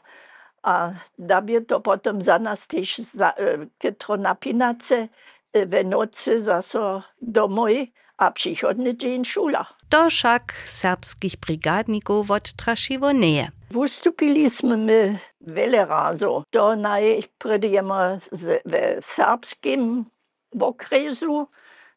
da 1.18 1.42
bi 1.42 1.60
to 1.66 1.80
potom 1.80 2.22
za 2.22 2.38
nas 2.38 2.68
tež 2.68 3.00
za, 3.00 3.34
e, 3.38 3.68
ketro 3.78 4.16
napinace 4.16 5.08
e, 5.54 5.66
venoce 5.66 6.40
za 6.40 6.62
so 6.62 7.02
domoj, 7.20 7.88
a 8.18 8.32
přichodne 8.32 8.94
džin 8.94 9.24
šula. 9.24 9.66
To 9.90 10.10
však 10.10 10.54
serbskih 10.66 11.38
brigadnikov 11.38 12.32
od 12.32 12.54
Trašivo 12.56 13.14
neje. 13.14 13.50
Vstupili 13.70 14.50
smo 14.50 14.78
mi 14.78 15.18
vele 15.40 15.86
razo. 15.86 16.44
To 16.50 16.76
naj 16.76 17.22
predijemo 17.38 18.18
v 18.66 19.02
srpskim 19.02 20.06
okrezu, 20.62 21.48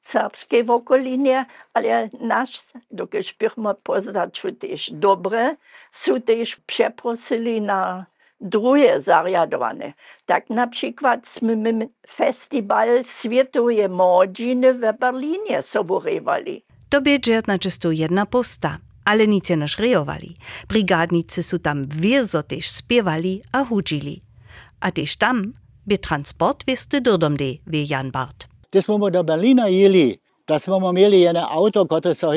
srpske 0.02 0.64
okolinje, 0.68 1.44
ali 1.72 2.10
naš, 2.20 2.60
dokaj 2.90 3.22
špirmo 3.22 3.74
pozdraču 3.82 4.52
tež 4.54 4.90
dobre, 4.92 5.56
so 5.92 6.18
tež 6.20 6.56
preprosili 6.66 7.60
na 7.60 8.06
drugie 8.40 9.00
zariadowane. 9.00 9.92
Tak 10.26 10.50
na 10.50 10.66
przykład 10.66 11.28
jsme 11.28 11.72
festiwal 12.08 13.04
Światowej 13.04 13.88
Młodziny 13.88 14.74
w 14.74 14.98
Berlinie 14.98 15.62
soborywali. 15.62 16.64
To 16.88 17.00
na 17.46 17.58
czysto 17.58 17.90
jedna 17.90 18.26
posta, 18.26 18.78
ale 19.04 19.26
nic 19.26 19.50
nie 19.50 19.68
szrejowali. 19.68 20.36
Brigadnicy 20.68 21.42
su 21.42 21.58
tam 21.58 21.86
wiezo 21.88 22.42
też 22.42 22.66
śpiewali 22.66 23.42
a 23.52 23.64
hudzili. 23.64 24.22
A 24.80 24.90
też 24.90 25.16
tam 25.16 25.52
by 25.86 25.98
transport 25.98 26.64
wiesty 26.66 27.00
dodom 27.00 27.36
de, 27.36 27.58
wie 27.66 27.84
Jan 27.84 28.10
Bart. 28.10 28.48
Gdy 28.70 28.82
smo 28.82 29.10
do 29.10 29.24
Berlina 29.24 29.68
jeli, 29.68 30.18
da 30.46 30.58
smo 30.58 30.92
mieli 30.92 31.20
jedno 31.20 31.50
auto, 31.50 31.86
które 31.86 32.14
so 32.14 32.32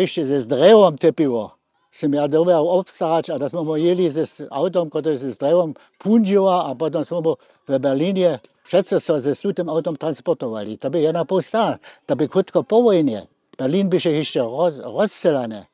drewem 0.48 0.98
typiło. 0.98 1.59
Sem 1.92 2.14
ja 2.14 2.28
dobre 2.28 2.58
obstarać, 2.58 3.30
a 3.30 3.40
da 3.40 3.50
smo 3.50 3.78
jeli 3.78 4.12
ze 4.12 4.24
autom, 4.52 4.90
które 4.90 5.18
ze 5.18 5.30
drewem 5.30 5.74
pundziła, 5.98 6.66
a 6.66 6.76
potem 6.76 7.06
smo 7.06 7.38
w 7.68 7.80
Berlinie 7.80 8.40
všetko 8.64 9.00
so 9.00 9.20
ze 9.20 9.54
tym 9.54 9.70
autom 9.70 9.98
transportowali. 9.98 10.78
To 10.78 10.90
by 10.90 11.00
jedna 11.00 11.26
posta, 11.26 11.78
to 12.06 12.16
by 12.16 12.28
krótko 12.28 12.64
po 12.64 12.82
wojnie. 12.82 13.28
Berlin 13.58 13.90
by 13.90 14.00
się 14.00 14.10
jeszcze 14.10 14.40
roz, 14.40 14.78
rozcelane. 14.78 15.66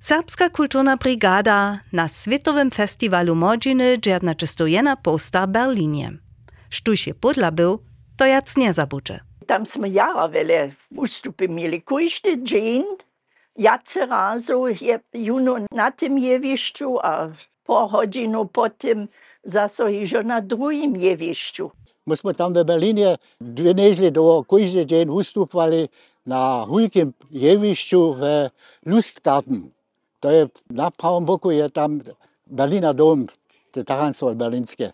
Serbska 0.00 0.50
kulturna 0.50 0.96
brigada 0.96 1.80
na 1.92 2.08
Światowym 2.08 2.70
Festiwalu 2.70 3.36
czysto 4.36 4.66
jedna 4.66 4.96
posta 4.96 5.46
Berlinie. 5.46 6.10
Sztuś 6.70 7.06
je 7.06 7.14
podla 7.14 7.50
był, 7.50 7.78
to 8.16 8.26
jac 8.26 8.56
nie 8.56 8.72
zabudże. 8.72 9.20
Tam 9.46 9.66
jsme 9.66 9.88
jara 9.88 10.28
wiele 10.28 10.70
wystupy 10.90 11.48
mieli. 11.48 11.82
Każdy 11.82 12.42
dzień, 12.42 12.84
ja 13.58 13.78
razu 14.08 14.66
je 14.80 15.00
Juno 15.12 15.58
na 15.70 15.90
tem 15.90 16.18
jevišču, 16.18 16.96
a 17.02 17.32
po 17.66 17.86
hodinu 17.86 18.46
potem 18.46 19.08
zaso 19.42 19.88
i 19.88 20.06
že 20.06 20.22
na 20.22 20.40
drugim 20.40 20.96
jevišču. 20.96 21.70
Mi 22.06 22.16
smo 22.16 22.32
tam 22.32 22.54
v 22.54 22.64
Berlinu 22.64 23.16
dve 23.40 23.74
nežli 23.74 24.10
do 24.10 24.42
kojži 24.46 24.84
dan 24.84 25.10
ustupali 25.10 25.88
na 26.24 26.64
hujkim 26.64 27.12
jevišču 27.30 28.00
v 28.12 28.48
Lustgarten. 28.86 29.68
To 30.20 30.30
je 30.30 30.48
na 30.70 30.90
pravom 30.90 31.26
boku 31.26 31.50
je 31.50 31.68
tam 31.68 32.00
Berliner 32.46 32.94
dom, 32.94 33.28
te 33.70 33.84
taranstvo 33.84 34.34
berlinske. 34.34 34.92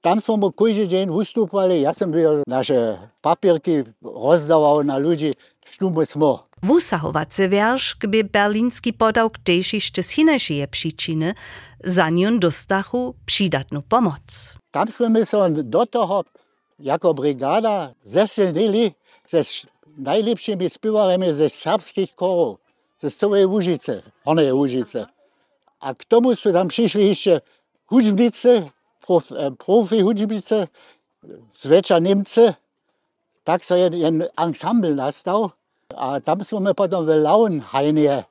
Tam 0.00 0.20
smo 0.20 0.50
kojži 0.50 0.86
dan 0.86 1.10
ustupali, 1.10 1.80
jaz 1.80 1.98
sem 1.98 2.10
bil 2.10 2.42
naše 2.46 2.98
papirki 3.20 3.84
rozdavao 4.02 4.82
na 4.82 4.98
ljudi, 4.98 5.34
štumo 5.64 6.04
smo. 6.04 6.45
Wusahowacy 6.62 7.48
wiersz, 7.48 7.96
gdy 8.00 8.24
berliński 8.24 8.92
podał 8.92 9.30
gdzieś 9.30 9.74
jeszcze 9.74 10.02
hinejszej 10.02 10.68
příčiny, 10.68 11.34
za 11.84 12.10
nią 12.10 12.38
dostachu 12.38 13.14
przydatną 13.26 13.82
pomoc. 13.82 14.54
Tam 14.70 14.88
jsme 14.88 15.26
se 15.26 15.50
do 15.50 15.86
toho 15.86 16.24
jako 16.78 17.14
brigáda 17.14 17.92
zesilnili 18.02 18.94
se 19.26 19.42
najlepšími 19.96 20.70
zpěvaremi 20.70 21.34
ze 21.34 21.48
srbských 21.48 22.14
korů, 22.14 22.58
ze 23.00 23.10
celé 23.10 23.46
Užice, 23.46 24.02
oné 24.24 24.52
Užice. 24.52 25.06
A 25.80 25.94
k 25.94 26.04
tomu 26.04 26.34
jsou 26.34 26.52
tam 26.52 26.68
přišli 26.68 27.06
ještě 27.06 27.40
hudžbice, 27.86 28.68
prof, 29.06 29.32
e, 29.32 29.50
profi 29.50 30.02
hudžbice, 30.02 30.68
zväčša 31.62 31.98
Němce, 31.98 32.54
tak 33.44 33.64
se 33.64 33.78
jen, 33.78 33.94
jen 33.94 34.28
ensemble 34.38 34.94
nastal. 34.94 35.50
A 35.96 36.20
tam 36.20 36.44
smo 36.44 36.60
me 36.60 36.74
pa 36.74 36.86
v 36.86 37.20
Launhajnije, 37.24 38.24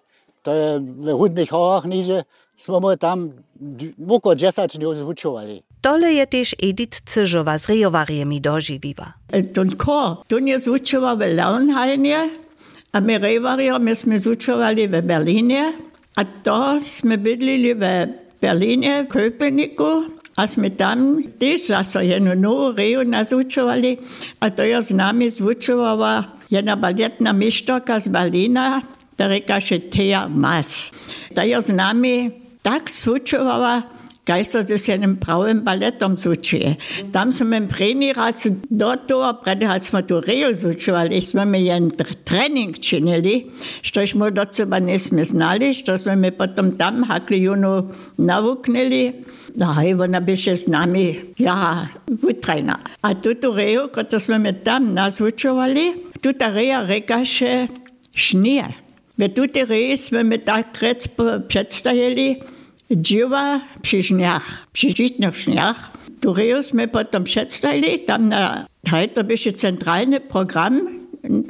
to 0.45 0.51
je 0.53 0.69
v 0.79 1.13
Hudnih 1.17 1.50
horah 1.51 1.86
niže, 1.86 2.24
smo 2.57 2.79
mu 2.79 2.95
tam 2.95 3.31
oko 4.10 4.36
10 4.36 4.77
dni 4.77 4.86
ozvučovali. 4.86 5.62
Tole 5.81 6.15
je 6.15 6.25
tež 6.25 6.53
Edith 6.57 7.05
Cyžova 7.05 7.57
z 7.57 7.69
rejovarjemi 7.69 8.39
doživiva. 8.39 9.13
Äh, 9.29 9.53
Tunko, 9.53 10.25
tu 10.27 10.38
je 10.41 10.57
zvučova 10.60 11.13
v 11.13 11.36
Launhajnije, 11.36 12.29
a 12.91 13.00
mi 13.00 13.17
rejovarjo 13.17 13.79
mi 13.79 13.95
smo 13.95 14.17
zvučovali 14.17 14.88
v 14.88 15.01
Berlinje, 15.01 15.65
a 16.15 16.22
ah, 16.22 16.25
to 16.43 16.81
smo 16.81 17.17
bili 17.17 17.74
v 17.74 18.07
Berlinje, 18.41 19.05
Köpeniku, 19.12 20.14
a 20.36 20.48
jsme 20.48 20.70
tam 20.70 21.24
też 21.38 21.68
zase 21.68 22.06
jednu 22.06 22.36
novou 22.36 22.75
reju 22.75 23.04
nazvučovali, 23.04 23.98
a 24.42 24.50
to 24.50 24.62
je 24.62 24.82
s 24.82 24.92
nami 24.92 25.30
zvučovala 25.30 26.36
jedna 26.50 26.75
baletna 26.75 27.32
mištorka 27.32 28.00
z 28.00 28.08
Berlína, 28.08 28.82
ta 29.15 29.27
reka 29.27 29.60
się 29.60 29.80
Thea 29.80 30.27
Mas. 30.27 30.92
Ta 31.34 31.44
je 31.44 31.62
z 31.62 31.70
nami 31.70 32.32
tak 32.62 32.92
zvučovala, 32.92 33.84
geisterte 34.25 34.77
se 34.77 34.94
en 34.94 35.15
pravem 35.15 35.62
baletom 35.63 36.17
sučuje. 36.17 36.75
Tam 37.12 37.32
so 37.32 37.46
me 37.46 37.67
prenirac 37.67 38.46
do 38.70 38.96
toga, 39.08 39.34
predhat 39.44 39.84
smo 39.84 40.01
tu 40.01 40.20
rejo 40.20 40.53
sučevali, 40.55 41.22
smo 41.22 41.46
mi 41.46 41.70
en 41.70 41.91
trening 42.24 42.79
činili, 42.79 43.46
što 43.82 44.08
smo 44.08 44.29
do 44.29 44.46
seba 44.51 44.79
nismo 44.79 45.24
znali, 45.24 45.74
što 45.74 45.98
smo 45.98 46.15
mi 46.15 46.32
potem 46.32 46.77
tam 46.77 47.03
hakli 47.03 47.41
juno 47.41 47.91
navuknili. 48.17 49.13
Da, 49.55 49.65
habe 49.65 49.89
ich 49.89 50.00
ein 50.00 50.25
bisschen 50.25 50.58
nami, 50.67 51.15
ja, 51.38 51.88
utrajna. 52.22 52.75
dass 54.10 54.27
wir 54.27 54.39
mit 54.39 54.65
dem 54.65 54.98
smo 55.10 55.25
mi 55.25 55.32
tut 56.22 56.39
der 56.39 56.88
tu 56.88 57.03
ta 57.08 57.25
Schnee. 58.15 58.63
Wenn 59.17 59.34
du 59.34 59.48
die 59.48 59.48
V 59.48 59.48
tu 59.48 59.48
te 59.48 59.65
reji 59.65 59.98
smo 59.98 60.24
mi 60.24 60.38
takrat 60.38 61.08
predstavili, 61.48 62.41
Dziwa 62.92 63.62
przy 63.82 64.01
żniach, 64.01 64.68
przy 64.72 64.92
żitnych 64.92 65.36
żniach. 65.36 65.92
Którego 66.20 66.62
my 66.74 66.88
potem 66.88 67.24
przedstawili, 67.24 68.00
tam 68.00 68.30
na, 68.30 68.65
to 69.13 69.24
był 69.24 69.38
centralny 69.56 70.20
program 70.20 71.06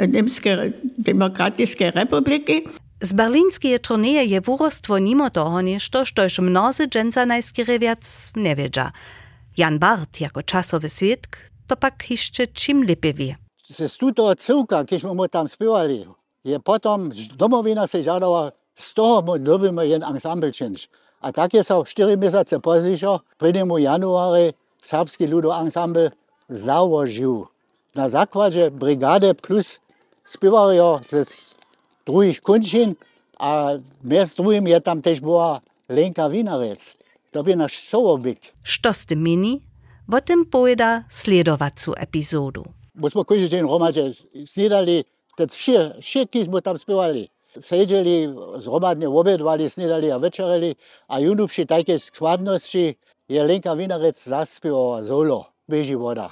Niemskiej 0.07 0.73
Demokratycznej 0.97 1.91
Republiki. 1.91 2.63
Z 3.01 3.13
berlínskie 3.13 3.79
turnieje 3.79 4.23
je 4.25 4.41
wurostwo 4.41 4.97
nimo 4.97 5.29
toho 5.29 5.61
ništo, 5.61 6.05
štož 6.05 6.39
mnozy 6.39 6.87
dženca 6.87 7.25
najskýre 7.27 7.75
viac 7.79 8.31
nevedža. 8.35 8.91
Jan 9.57 9.79
Bart 9.79 10.21
jako 10.21 10.41
časový 10.41 10.89
svědk 10.89 11.37
to 11.67 11.75
pak 11.75 12.11
ještě 12.11 12.47
čím 12.47 12.81
lepiej 12.81 13.13
wie. 13.13 13.35
Ze 13.67 13.89
stuto 13.89 14.35
cyłka, 14.35 14.83
když 14.83 15.03
mu 15.03 15.27
tam 15.27 15.47
spiewali, 15.47 16.05
je 16.43 16.59
potom 16.59 17.11
domovina 17.35 17.87
se 17.87 18.03
žadala, 18.03 18.51
z 18.75 18.93
toho 18.93 19.37
dobíme 19.37 19.85
jen 19.85 20.03
ensemble 20.03 20.51
činč. 20.51 20.87
A 21.21 21.31
tak 21.31 21.53
je 21.53 21.63
sa 21.63 21.79
4 21.83 22.17
mesiace 22.17 22.59
pozíšo, 22.59 23.23
1. 23.39 23.65
januári 23.79 24.53
Srbský 24.81 25.25
ľudoensemble 25.25 26.11
założył. 26.49 27.47
Na 27.95 28.09
zakładzie 28.09 28.71
brigady 28.71 29.33
plus 29.33 29.79
spiewario 30.23 30.99
z 31.03 31.55
druhých 32.05 32.41
končin 32.41 32.95
a 33.39 33.69
między 34.03 34.35
drugim 34.35 34.67
je 34.67 34.81
tam 34.81 35.01
też 35.01 35.19
była 35.19 35.61
Lenka 35.89 36.29
Winarec. 36.29 36.95
To 37.31 37.43
by 37.43 37.55
nasz 37.55 37.79
sołobik. 37.79 38.39
Što 38.63 38.93
ste 38.93 39.15
mini? 39.15 39.61
O 40.13 40.21
tym 40.21 40.45
pojeda 40.45 41.03
sledowacą 41.09 41.95
epizodu. 41.95 42.63
Myśmy 42.95 43.25
każdy 43.25 43.49
dzień 43.49 43.61
romadzie 43.61 44.11
snidali, 44.45 45.05
te 45.35 45.47
wszystkie 45.47 46.45
smo 46.45 46.61
tam 46.61 46.77
spiewali 46.77 47.29
seđeli, 47.61 48.35
zromadne 48.57 49.07
obedvali, 49.07 49.69
snidali 49.69 50.11
a 50.11 50.17
večerali, 50.17 50.75
a 51.07 51.19
junuši 51.19 51.65
tajke 51.65 51.99
skladnosti 51.99 52.95
je 53.27 53.43
Lenka 53.43 53.73
Vinarec 53.73 54.27
zaspjevala 54.27 55.03
zolo, 55.03 55.43
beži 55.67 55.95
voda. 55.95 56.29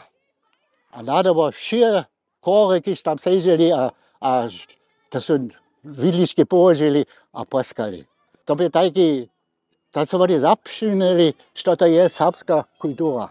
A 0.92 1.02
nadamo 1.02 1.52
šir 1.52 2.04
kore, 2.40 2.82
ki 2.82 2.96
su 2.96 3.04
tam 3.04 3.18
seđeli, 3.18 3.72
a, 3.74 3.90
a 4.22 4.48
da 5.12 5.20
su 5.20 5.40
vidliške 5.84 6.46
položili, 6.46 7.06
a 7.32 7.46
poskali. 7.46 8.06
To 8.46 8.56
bi 8.56 8.70
tajki, 8.70 9.28
da 9.94 10.06
su 10.06 10.22
oni 10.22 10.40
zapšinili, 10.40 11.34
što 11.54 11.76
to 11.76 11.86
je 11.86 12.10
srpska 12.10 12.64
kultura. 12.82 13.28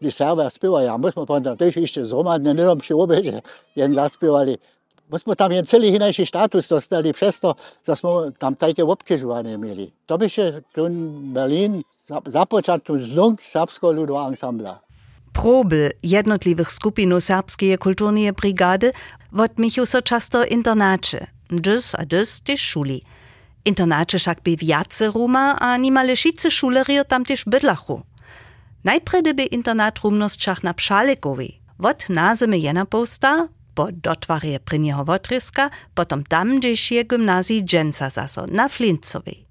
Ti 0.00 0.10
Serbe 0.10 0.50
spivaju, 0.50 0.90
a 0.90 0.96
mi 0.98 1.10
smo 1.12 1.26
pa 1.26 1.40
tam 1.40 1.56
tež 1.56 1.76
išče 1.76 2.04
zromadne, 2.04 2.54
nedom 2.54 2.80
še 2.80 2.94
obeže, 2.94 3.40
jen 3.74 3.94
zaspivali, 3.94 4.58
myśmy 5.12 5.36
tam 5.36 5.50
celý 5.64 5.88
inajší 5.88 6.26
status 6.26 6.68
dostali 6.68 7.12
przez 7.12 7.40
to, 7.40 7.54
że 7.86 7.96
sme 7.96 8.32
tam 8.38 8.56
takie 8.56 8.84
obkežovanie 8.84 9.58
mieli. 9.58 9.92
To 10.06 10.18
by 10.18 10.30
się 10.30 10.62
tu 10.74 10.88
Berlin 11.32 11.82
započal 12.26 12.80
tu 12.80 12.98
zlunk 12.98 13.42
serbského 13.42 13.92
ľudového 13.92 14.26
ansambla. 14.26 14.80
Proby 15.32 15.90
jednotliwych 16.02 16.70
skupinów 16.70 17.24
serbskiej 17.24 17.78
kulturnej 17.78 18.32
brigady 18.32 18.92
odmichu 19.38 19.86
so 19.86 20.02
często 20.02 20.44
internacze, 20.44 21.26
dys 21.50 21.94
a 21.94 22.06
dys 22.06 22.40
też 22.42 22.60
szuli. 22.60 23.02
Internacze 23.64 24.18
však 24.18 24.40
by 24.44 24.56
viace 24.56 25.10
ruma 25.10 25.56
a 25.60 25.76
nimale 25.76 26.16
šice 26.16 26.50
šulerio 26.50 27.04
tam 27.04 27.24
też 27.24 27.44
bydlachu. 27.44 28.02
Najpredy 28.84 29.34
by 29.34 29.44
internat 29.44 29.98
rumnosťach 29.98 30.62
na 30.62 30.74
Pšalikovi. 30.74 31.60
Wot 31.78 32.08
nazemy 32.08 32.58
jena 32.58 32.84
posta, 32.86 33.48
po 33.74 33.88
dotwarje 33.92 34.60
prynieho 34.60 35.04
wotryska, 35.04 35.70
potom 35.94 36.24
tam, 36.24 36.58
gdzieś 36.58 36.92
je 36.92 37.04
gimnazji 37.04 37.64
dżęca 37.64 38.10
zaso, 38.10 38.46
na 38.46 38.68
Flintcowej. 38.68 39.46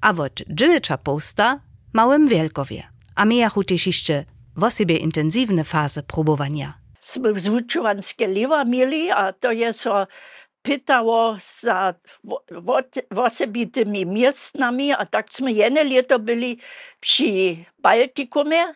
A 0.00 0.12
wot 0.12 0.42
dżywicza 0.54 0.98
posta 0.98 1.60
małym 1.92 2.28
Wielkowie. 2.28 2.82
A 3.14 3.24
mijachu 3.24 3.64
też 3.64 3.86
jeszcze 3.86 4.24
w 4.56 4.90
intensywne 4.90 5.64
fazy 5.64 6.02
próbowania. 6.02 6.74
Sme 7.02 7.32
wzwuczowanskie 7.32 8.26
liwa 8.26 8.64
mieli, 8.64 9.10
a 9.10 9.32
to 9.32 9.52
jest 9.52 9.80
so 9.80 10.06
pytało 10.62 11.36
za 11.60 11.94
osobitymi 13.16 14.06
miastami, 14.06 14.92
a 14.92 15.06
tak 15.06 15.32
sme 15.32 15.52
jedne 15.52 15.84
lito 15.84 16.18
byli 16.18 16.58
przy 17.00 17.64
Baltikumie, 17.78 18.74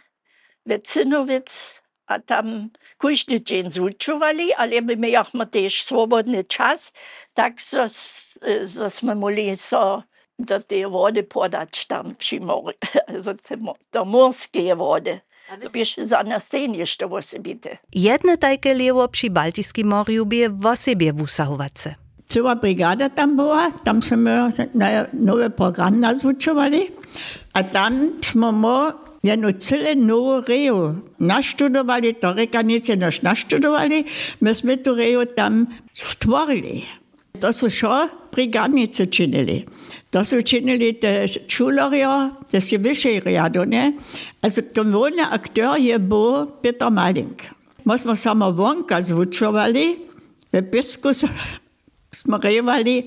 Wecynowic, 0.66 1.80
a 2.06 2.20
tam 2.20 2.68
każdy 2.98 3.42
dzień 3.42 3.70
zuczowali, 3.70 4.52
ale 4.52 4.80
my 4.80 4.96
mieliśmy 4.96 5.46
też 5.46 5.82
swobodny 5.82 6.44
czas, 6.44 6.92
tak 7.34 7.52
żeśmy 8.64 9.14
mogli 9.14 9.56
so 9.56 10.02
do 10.38 10.60
tej 10.60 10.86
wody 10.86 11.22
podać 11.22 11.86
tam 11.86 12.14
przy 12.14 12.40
morzu, 12.40 12.78
do 13.92 14.04
morskiej 14.04 14.76
wody. 14.76 15.20
To 15.62 15.70
biež 15.70 15.96
za 15.98 16.22
nas 16.22 16.48
jeszcze 16.72 17.06
osobite. 17.06 17.78
Jedne 17.94 18.36
takie 18.36 18.74
lewo 18.74 19.08
przy 19.08 19.30
Baltijskim 19.30 19.88
morju 19.88 20.26
by 20.26 20.48
w 20.48 20.76
sobie 20.76 21.12
wusahowace. 21.12 21.94
Cała 22.28 22.56
brigada 22.56 23.10
tam 23.10 23.36
była, 23.36 23.70
tam 23.84 24.02
jsme 24.02 24.50
nowy 25.12 25.50
program 25.50 26.00
nazvučovali 26.00 26.90
a 27.52 27.62
tam 27.62 28.20
Ja, 29.24 29.36
no 29.40 29.52
cele 29.52 29.94
novo 29.94 30.42
rejo 30.44 30.96
naštudovali, 31.18 32.12
to 32.20 32.32
rekanice 32.32 32.96
naš 32.96 33.22
naštudovali, 33.22 34.04
mi 34.40 34.54
smo 34.54 34.76
to 34.76 34.94
rejo 34.94 35.24
tam 35.24 35.66
stvorili. 35.94 36.84
To 37.40 37.52
so 37.52 37.70
še 37.72 38.08
brigadnice 38.32 39.06
činili. 39.06 39.64
To 40.12 40.22
so 40.24 40.42
činili 40.44 40.92
te 41.00 41.26
šularja, 41.48 42.30
te 42.50 42.60
si 42.60 42.76
više 42.76 43.20
rjadone. 43.24 43.92
Also, 44.42 44.62
domovni 44.74 45.24
akter 45.30 45.80
je 45.80 45.98
bo 45.98 46.46
Peter 46.62 46.90
Malink. 46.90 47.42
Mi 47.84 47.98
smo 47.98 48.16
samo 48.16 48.50
vonka 48.50 49.00
zvučovali, 49.00 49.96
v 50.52 50.62
pesku 50.70 51.10
smo 52.12 52.38
revali. 52.38 53.02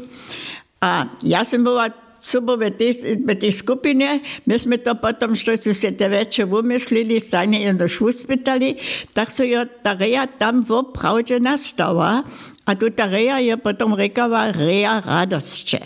A 0.82 1.06
jaz 1.22 1.54
sem 1.54 1.64
bila 1.64 1.90
super, 2.20 2.58
v 2.58 2.72
te, 2.78 2.92
v 3.26 3.36
te 3.40 3.52
skupine, 3.52 4.20
mi 4.46 4.60
smo 4.60 4.78
to 4.78 4.96
potem, 4.96 5.36
što 5.36 5.58
su 5.58 5.74
se 5.74 5.92
te 5.98 6.08
veče 6.08 6.46
umislili, 6.46 7.20
stanje 7.20 7.62
in 7.68 7.78
do 7.78 7.88
šuspitali, 7.88 8.76
tak 9.14 9.32
so 9.32 9.44
jo 9.44 9.66
tareja 9.84 10.28
tam 10.28 10.62
v 10.62 10.84
da, 10.94 11.40
nastala, 11.40 12.24
a 12.66 12.76
tu 12.76 12.90
tareja 12.90 13.40
je 13.40 13.58
potem 13.58 13.94
rekava 13.94 14.52
reja 14.52 15.02
radostče. 15.06 15.80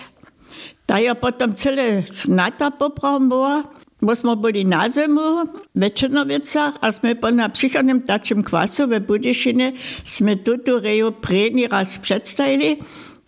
Ta 0.85 0.97
je 0.97 1.13
potem 1.15 1.55
cele 1.55 2.03
snata 2.07 2.71
popravila, 2.71 3.63
bo 4.01 4.15
smo 4.15 4.35
bili 4.35 4.63
na 4.63 4.89
zimu 4.89 5.45
v 5.75 5.89
Črnovicah, 5.89 6.73
a 6.81 6.91
smo 6.91 7.13
pa 7.21 7.31
na 7.31 7.49
psihanem 7.49 8.01
tačem 8.01 8.43
kvasu 8.43 8.89
v 8.89 8.99
Budišine, 8.99 9.73
smo 10.03 10.35
tu 10.35 10.57
tu 10.57 10.79
rejo 10.79 11.11
prednji 11.11 11.67
raz 11.67 11.97
predstavili, 12.01 12.81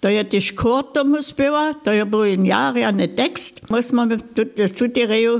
da 0.03 0.09
je 0.11 0.23
težko 0.27 0.81
muss 1.05 1.29
speva, 1.31 1.71
da 1.85 1.93
je 1.95 2.05
bil 2.05 2.25
in 2.25 2.45
Jahre 2.45 2.91
ne 2.91 3.07
tekst, 3.07 3.61
smo 3.81 4.03
wo 4.03 4.17
tudi 4.77 5.05
rejo, 5.07 5.39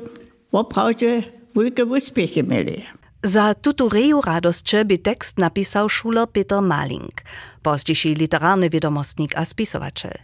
opravče 0.52 1.22
velike 1.56 1.84
uspehe 1.84 2.40
imeli. 2.40 2.86
Za 3.24 3.54
tutoreju 3.54 4.22
radostče 4.22 4.84
bi 4.84 4.98
tekst 4.98 5.38
napisał 5.38 5.90
szuler 5.90 6.28
Peter 6.28 6.62
Maling, 6.62 7.22
pozdziejszy 7.62 8.16
literarny 8.16 8.70
wiadomostnik 8.70 9.36
a 9.36 9.46
spisowaciel. 9.46 10.16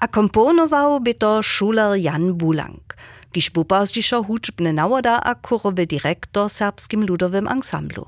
A 0.00 0.08
komponował 0.08 1.00
by 1.00 1.14
to 1.14 1.42
szuler 1.42 1.96
Jan 1.98 2.34
Bulang, 2.34 2.96
kiż 3.32 3.50
był 3.50 3.64
pozdziejszo 3.64 4.22
huczbny 4.22 4.72
nałoda 4.72 5.20
a 5.22 5.34
kurowy 5.34 5.86
dyrektor 5.86 6.50
serbskim 6.50 7.06
ludowym 7.06 7.48
ansamblu. 7.48 8.06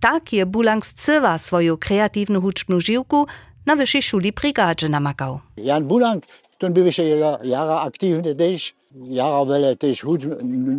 Tak 0.00 0.32
je 0.32 0.46
Bulang 0.46 0.86
zcywa 0.86 1.38
swoją 1.38 1.76
kreatywną 1.76 2.40
huczbną 2.40 2.80
żyłku– 2.80 3.26
na 3.68 3.76
wyższej 3.76 4.02
szuli 4.02 4.32
brigadzie 4.32 4.88
namakał. 4.88 5.38
Jan 5.56 5.84
Bulang, 5.84 6.24
ten 6.58 6.72
był 6.72 6.86
jeszcze 6.86 7.04
jara 7.42 7.80
aktywny 7.80 8.34
też, 8.34 8.74
jara 8.94 9.44
wiele 9.44 9.76
też 9.76 10.04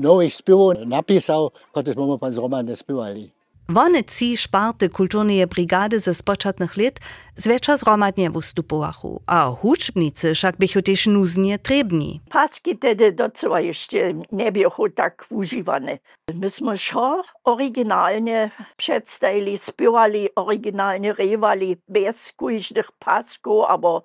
nowych 0.07 0.33
śpiewów 0.33 0.73
napisał, 0.85 1.51
które 1.71 1.93
mamy 1.97 2.19
pan 2.19 2.33
z 2.33 2.37
Romanem 2.37 2.75
śpiewali. 2.75 3.31
Wone 3.71 4.03
ci 4.03 4.37
szparte 4.37 4.89
kulturneje 4.89 5.47
brigady 5.47 5.99
ze 5.99 6.13
spočatnych 6.13 6.77
lat 6.77 6.99
zwecza 7.35 7.77
zromadnie 7.77 8.29
wystupowachu, 8.29 9.21
a 9.27 9.45
huczbnicy 9.61 10.33
však 10.33 10.57
bychu 10.57 10.81
też 10.81 11.07
nuznie 11.07 11.59
trebni. 11.59 12.21
Paski 12.29 12.77
tedy 12.77 13.11
docela 13.11 13.59
jeszcze 13.59 14.13
nie 14.31 14.51
były 14.51 14.89
tak 14.95 15.25
używane. 15.29 15.97
Myśmy 16.33 16.77
šo 16.77 17.23
oryginalnie 17.43 18.51
przedstawili, 18.77 19.57
śpiewali 19.57 20.35
oryginalnie, 20.35 21.13
rewali 21.13 21.77
bez 21.87 22.33
każdych 22.37 22.91
pasków 22.91 23.65
albo 23.67 24.03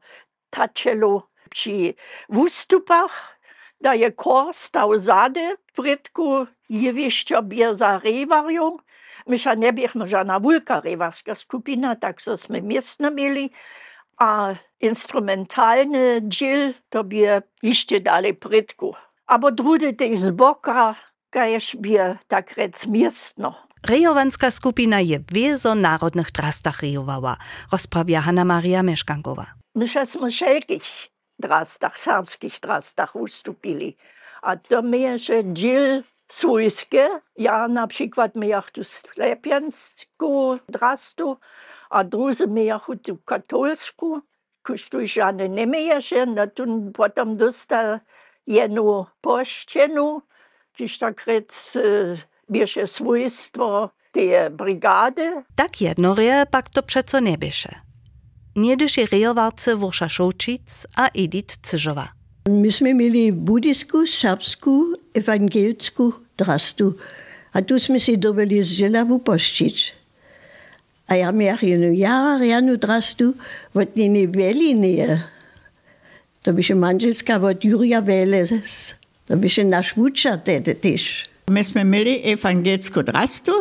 taczelu. 0.50 1.22
Przy 1.50 1.94
wystupach 2.28 3.40
daje 3.80 4.12
kor 4.12 4.54
stał 4.54 4.98
zady, 4.98 5.56
w 5.74 5.78
rytku 5.78 6.46
jewieszczo 6.68 7.42
bierza 7.42 7.98
Миша 9.26 9.54
не 9.54 9.72
бих 9.72 9.94
можа 9.94 10.24
на 10.24 10.38
вулка 10.38 10.80
ревашка 10.84 11.34
скупина, 11.34 11.96
так 11.96 12.20
што 12.20 12.36
сме 12.36 12.60
местно 12.60 13.10
мели, 13.10 13.52
а 14.18 14.56
инструменталне 14.80 16.18
джил, 16.18 16.74
то 16.90 17.02
би 17.02 17.42
иште 17.62 18.00
дали 18.00 18.32
предку. 18.32 18.96
Або 19.26 19.50
друдите 19.50 20.08
из 20.08 20.30
бока, 20.30 20.96
каеш 21.30 21.74
би 21.74 22.18
так 22.28 22.52
рец 22.58 22.86
местно. 22.86 23.56
Rejovanska 23.84 24.50
skupina 24.50 25.00
je 25.00 25.18
wielzo 25.32 25.74
narodnych 25.74 26.32
drastach 26.32 26.80
rejowała, 26.82 27.36
rozprawia 27.72 28.20
Hanna 28.20 28.44
Maria 28.44 28.82
Mieszkankowa. 28.82 29.46
Mysza 29.74 30.06
smo 30.06 30.30
wszelkich 30.30 30.84
drastach, 31.38 31.98
serbskich 31.98 32.60
drastach 32.60 33.16
ustupili. 33.16 33.96
A 34.42 34.56
to 34.56 34.82
mnie, 34.82 35.18
że 35.18 35.42
dżil 35.42 36.02
swójskie. 36.28 37.08
Ja 37.36 37.68
na 37.68 37.86
przykład 37.86 38.36
miałam 38.36 38.62
tu 38.72 38.84
sklepianską 38.84 40.58
drastu, 40.68 41.36
a 41.90 42.04
drudzy 42.04 42.46
miałam 42.48 42.98
tu 43.02 43.16
katolską. 43.16 44.20
Kuż 44.62 44.88
ja 45.16 45.30
nie 45.30 45.66
miałam, 45.66 46.34
no 46.34 46.46
to 46.46 46.64
potem 46.94 47.36
dostał 47.36 47.98
jedną 48.46 49.06
poszczenu, 49.20 50.22
gdyż 50.74 50.98
tak 50.98 51.26
rec 51.26 51.72
bierze 52.50 52.86
swójstwo 52.86 53.90
tej 54.12 54.50
brigady. 54.50 55.42
Tak 55.54 55.80
jednorie 55.80 56.46
pak 56.50 56.70
to 56.70 56.82
przeco 56.82 57.20
nie 57.20 57.38
bierze. 57.38 57.74
Niedyszy 58.56 59.06
rejowarce 59.06 59.76
Wursza 59.76 60.08
Szołcic 60.08 60.86
a 60.96 61.08
Edith 61.08 61.56
Cyżowa. 61.56 62.08
Myśmy 62.48 62.94
mieli 62.94 63.32
budisku, 63.32 64.06
szapsku, 64.06 64.92
ewangielsku 65.14 66.12
drastu. 66.36 66.94
A 67.52 67.62
tuśmy 67.62 68.00
się 68.00 68.16
dobyli 68.16 68.62
z 68.62 68.66
Zielawu 68.66 69.18
pościć. 69.18 69.94
A 71.06 71.16
ja 71.16 71.32
miałem 71.32 71.94
ja, 71.94 72.38
ja 72.42 72.62
drastu, 72.76 73.34
od 73.74 73.96
nie 73.96 74.28
weli 74.28 74.74
nie. 74.74 75.22
To 76.42 76.52
by 76.52 76.62
się 76.62 76.74
manżelska 76.74 77.36
od 77.36 77.64
Juria 77.64 78.02
Weles. 78.02 78.94
To 79.26 79.36
by 79.36 79.48
się 79.48 79.64
nasz 79.64 79.94
wucza 79.94 80.38
wtedy 80.38 80.74
też. 80.74 81.24
Myśmy 81.48 81.84
mieli 81.84 82.32
ewangielsku 82.32 83.02
drastu, 83.02 83.52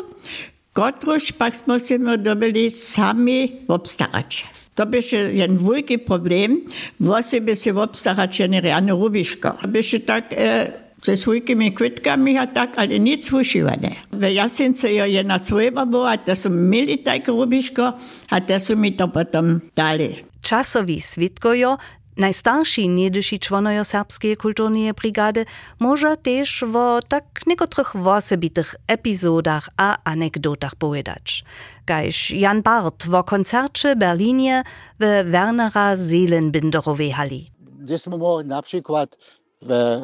Gotrusz 0.73 1.31
pak 1.31 1.57
smo 1.57 1.79
se 1.79 2.17
dobili 2.17 2.69
sami 2.69 3.61
obstarać. 3.67 4.45
To 4.73 4.85
bi 4.89 5.01
še 5.05 5.19
en 5.45 5.57
veliki 5.61 5.99
problem, 6.01 6.63
vse 6.99 7.41
bi 7.45 7.55
se 7.55 7.71
v 7.71 7.83
obstah 7.83 8.17
generalno 8.29 8.97
rubiško. 8.97 9.59
To 9.61 9.67
bi 9.69 9.83
še 9.85 9.99
tak, 10.05 10.33
eh, 10.33 10.71
ze 11.03 11.17
svojimi 11.17 11.75
kvitkami 11.75 12.39
a 12.39 12.45
tak, 12.47 12.77
ali 12.77 12.99
nič 12.99 13.27
slušivane. 13.29 13.91
V 14.11 14.33
Jasincu 14.33 14.87
jo 14.87 15.05
je 15.05 15.23
na 15.23 15.39
svojima 15.39 15.85
bila, 15.85 16.15
da 16.15 16.35
so 16.35 16.47
imeli 16.47 17.03
tako 17.03 17.31
rubiško, 17.31 17.91
a 18.29 18.39
te 18.39 18.59
so 18.59 18.75
mi 18.75 18.95
to 18.95 19.07
potem 19.07 19.61
dali. 19.75 20.23
Časovi 20.41 20.99
svitkojo, 20.99 21.77
najstarší 22.17 22.89
niedyši 22.89 23.39
čłonojo 23.39 23.83
serbskiej 23.83 24.37
kulturnej 24.37 24.93
brigady, 24.93 25.45
może 25.79 26.17
też 26.17 26.63
o 26.63 26.99
tak 27.07 27.25
niekotrych 27.47 27.95
osobitych 27.95 28.75
epizodach 28.87 29.69
a 29.77 29.97
anegdotach 30.03 30.75
powiedzieć. 30.75 31.43
Gajż 31.85 32.31
Jan 32.31 32.61
Bart 32.61 33.05
w 33.05 33.23
koncercie 33.23 33.95
Berlinie 33.95 34.63
w 34.99 35.03
Wernera 35.31 35.97
Seelenbinderowej 35.97 37.11
hali. 37.11 37.51
Gdzie 37.79 37.99
smo 37.99 38.43
na 38.43 38.61
przykład 38.61 39.17
w 39.61 40.01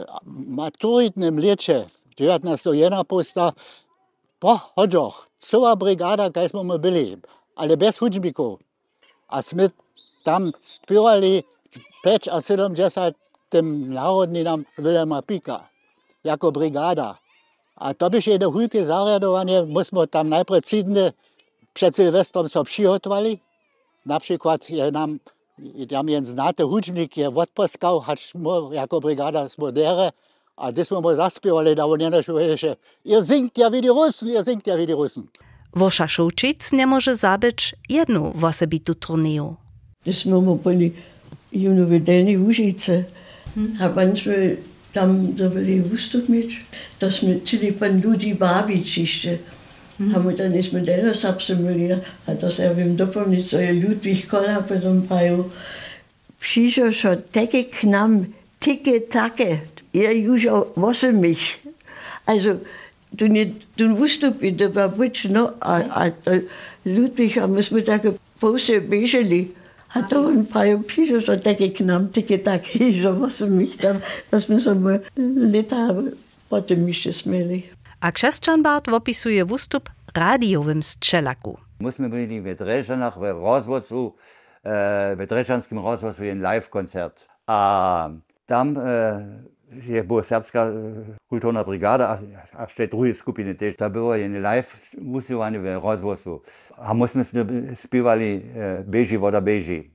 maturitnym 0.48 1.40
lecie 1.40 1.86
1901 2.16 3.06
posta 3.06 3.52
po 4.40 4.58
hodżoch 4.58 5.30
cała 5.40 5.76
brigada, 5.76 6.30
kaj 6.30 6.50
smo 6.50 6.80
byli, 6.80 7.18
ale 7.56 7.78
bez 7.78 7.98
hudźbików. 7.98 8.60
A 9.28 9.42
my 9.56 9.70
tam 10.24 10.52
śpiewali 10.62 11.44
Peč 12.04 12.28
a 12.32 12.42
70 12.42 13.14
národninám 13.88 14.64
Vilema 14.78 15.22
Píka, 15.22 15.66
jako 16.24 16.52
brigáda. 16.52 17.16
A 17.78 17.94
to 17.94 18.10
byš 18.10 18.28
jedno 18.28 18.52
hůjké 18.52 18.86
zariadovanie, 18.86 19.66
my 19.66 19.86
jsme 19.86 20.08
tam 20.08 20.30
najprve 20.30 20.62
cídne 20.62 21.14
před 21.74 21.96
Silvestrom 21.96 22.50
se 22.50 22.64
přihotovali. 22.64 23.38
Například 24.06 24.70
je 24.70 24.92
nám 24.92 25.20
tam 25.90 26.10
jen 26.10 26.26
znáte 26.26 26.64
hudžník 26.64 27.18
je 27.18 27.30
odprskal, 27.30 28.00
hač 28.00 28.32
jako 28.72 29.00
brigáda 29.00 29.50
jsme 29.50 29.72
dere. 29.72 30.12
A 30.58 30.72
když 30.72 30.88
jsme 30.88 31.00
mu 31.00 31.16
zaspívali, 31.16 31.76
da 31.76 31.86
on 31.86 32.02
jenom 32.02 32.22
že 32.56 32.76
je 33.04 33.24
zinkt, 33.24 33.58
já 33.58 33.70
vidí 33.70 33.90
Rusn, 33.90 34.28
je 34.28 34.44
zinkt, 34.44 34.68
já 34.68 34.76
vidí 34.76 34.94
Rusn. 34.94 35.22
Voša 35.76 36.08
Šoučic 36.08 36.72
nemůže 36.72 37.16
zabeč 37.16 37.74
jednu 37.90 38.34
vosebitu 38.36 38.94
turniju. 38.94 39.58
Když 40.04 40.20
jsme 40.20 40.36
mu 40.36 40.58
byli 40.58 41.04
junovedeni 41.52 42.38
Užice. 42.38 43.06
A 43.56 43.60
mm. 43.60 43.96
manchmal 43.96 44.58
tam 44.94 45.36
ich 45.68 45.94
ustok 45.94 46.30
mit, 46.30 46.52
da 47.00 47.12
smo 47.12 47.34
celi 47.46 47.72
pa 47.72 47.88
ljudi 47.88 48.34
babič 48.34 48.98
išče. 48.98 49.38
Mm. 50.00 50.16
A 50.16 50.20
mu 50.20 50.32
da 50.32 50.48
nismo 50.48 50.80
delo 50.80 51.14
sapsemili, 51.14 51.98
a 52.26 52.36
to 52.36 52.52
se 52.52 52.64
javim 52.64 52.96
dopolnico 52.96 53.58
je 53.60 53.74
Ludvig 53.74 54.28
Kola, 54.28 54.64
pa 54.68 54.76
tam 54.80 55.06
pa 55.10 55.22
je 55.22 55.38
přišel 56.40 56.92
šo 56.92 57.16
teke 57.16 57.64
k 57.64 57.84
nám, 57.84 58.26
tike 58.60 59.00
take, 59.00 59.60
je 59.94 60.30
už 60.30 60.48
vose 60.76 61.12
mich. 61.12 61.60
Also, 62.26 62.60
du 63.12 63.28
nicht, 63.28 63.52
du 63.78 63.98
wusstest 63.98 64.40
bitte, 64.40 64.66
aber 64.66 64.98
wutsch, 64.98 65.26
no, 65.26 65.50
a, 65.60 65.82
a, 65.90 66.12
Ludwig, 66.86 67.38
a, 67.38 67.48
muss 67.48 67.72
mir 67.72 67.84
da 67.84 67.98
gepostet, 67.98 68.90
bescheli. 68.90 69.42
Mm 69.42 69.69
a 69.90 70.06
to 70.06 70.30
on 70.30 70.46
pišu 70.86 71.18
sa 71.22 71.38
také 71.42 71.74
k 71.74 71.82
nám, 71.82 72.14
také 72.14 72.38
také, 72.38 72.94
že 72.94 73.10
som 73.10 73.50
my 73.50 73.66
tam, 73.78 73.98
a 74.30 74.36
sme 74.38 74.62
sa 74.62 74.78
leta 75.18 75.94
potom 76.50 76.86
ešte 76.90 77.26
smeli. 77.26 77.70
A 78.00 78.16
Krzeszczan 78.16 78.64
Radio 78.64 79.02
im 79.04 79.46
výstup 79.46 79.92
rádiovým 80.16 80.82
zčelaku. 80.82 81.60
Musíme 81.84 82.08
byli 82.08 82.40
v 82.40 82.56
Drežanach, 82.56 83.20
v 83.20 83.36
rozvodcu, 83.36 84.16
äh, 84.64 85.16
v 85.16 85.22
Drežanském 85.28 85.78
rozvodcu 85.78 86.24
je 86.24 86.34
live-koncert. 86.36 87.28
A 87.48 87.60
tam 88.48 88.78
äh, 88.78 89.20
je 89.88 90.04
była 90.04 90.24
serbska 90.24 90.66
e, 90.66 90.72
kulturna 91.30 91.64
brigada, 91.64 92.08
a, 92.10 92.18
a 92.58 92.64
jeszcze 92.64 92.88
drugie 92.88 93.14
skupiny 93.14 93.56
też. 93.56 93.76
To 93.76 93.90
było 93.90 94.16
live 94.16 94.96
muzywanie 95.02 95.60
w 95.60 95.84
Rozwocu. 95.84 96.42
A 96.78 96.94
myśmy 96.94 97.26
śpiewali 97.76 98.42
Beži 98.86 99.18
voda 99.18 99.42
Beži. 99.42 99.92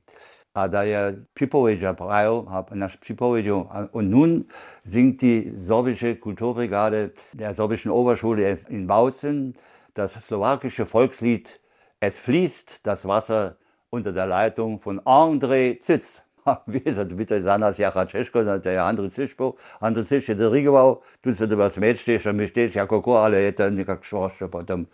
A 0.55 0.69
da 0.69 0.85
je 0.85 1.15
připověděl 1.35 1.95
Brajl, 1.95 2.47
naš 2.75 2.97
připověděl, 2.97 3.67
und 3.93 4.11
nun 4.11 4.45
singt 4.87 5.21
die 5.21 5.43
sorbische 5.67 6.15
Kulturbrigade 6.15 7.11
der 7.35 7.55
sorbischen 7.55 7.91
Oberschule 7.91 8.57
in 8.69 8.87
Bautzen 8.87 9.55
das 9.95 10.13
slowakische 10.13 10.87
Volkslied 10.87 11.61
Es 12.01 12.19
fließt 12.19 12.87
das 12.87 13.07
Wasser 13.07 13.57
unter 13.89 14.13
der 14.13 14.27
Leitung 14.27 14.79
von 14.79 15.01
André 15.01 15.81
Zitz. 15.81 16.21
Wie 16.67 16.81
gesagt, 16.81 17.13
bitte 17.17 17.43
za 17.43 17.59
nas 17.59 17.79
jaha 17.79 18.07
Češko, 18.07 18.43
znate, 18.43 18.71
je 18.71 18.79
Andrej 18.79 19.11
Ciš 19.11 19.37
bil, 19.37 19.53
Andrej 19.81 20.05
Ciš 20.05 20.29
je 20.29 20.35
dirigoval, 20.35 21.01
tu 21.21 21.35
se 21.35 21.47
dobro 21.47 21.71
smečteš, 21.71 22.25
mišteš, 22.25 22.77
ja 22.77 22.87
kako, 22.87 23.13
ali 23.13 23.37
je 23.37 23.53
to 23.53 23.71
nekak 23.71 24.05
švošče 24.05 24.49
potem. 24.49 24.87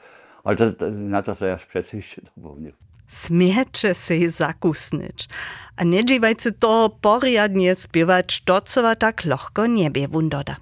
Ali 0.43 0.57
to, 0.57 0.73
na 0.91 1.23
to 1.23 1.35
se 1.35 1.47
jaz 1.47 1.61
predsvišče 1.73 2.21
dopomnil. 2.37 2.73
Smieče 3.09 3.95
se 3.95 4.19
i 4.19 4.29
zakusnič. 4.29 5.29
A 5.77 5.85
neđivajci 5.85 6.53
to 6.53 6.99
poriadnje 7.03 7.75
spjevač 7.75 8.41
Tocova 8.41 8.95
tak 8.95 9.25
lohko 9.25 9.67
njebje 9.67 10.07
vundoda. 10.07 10.55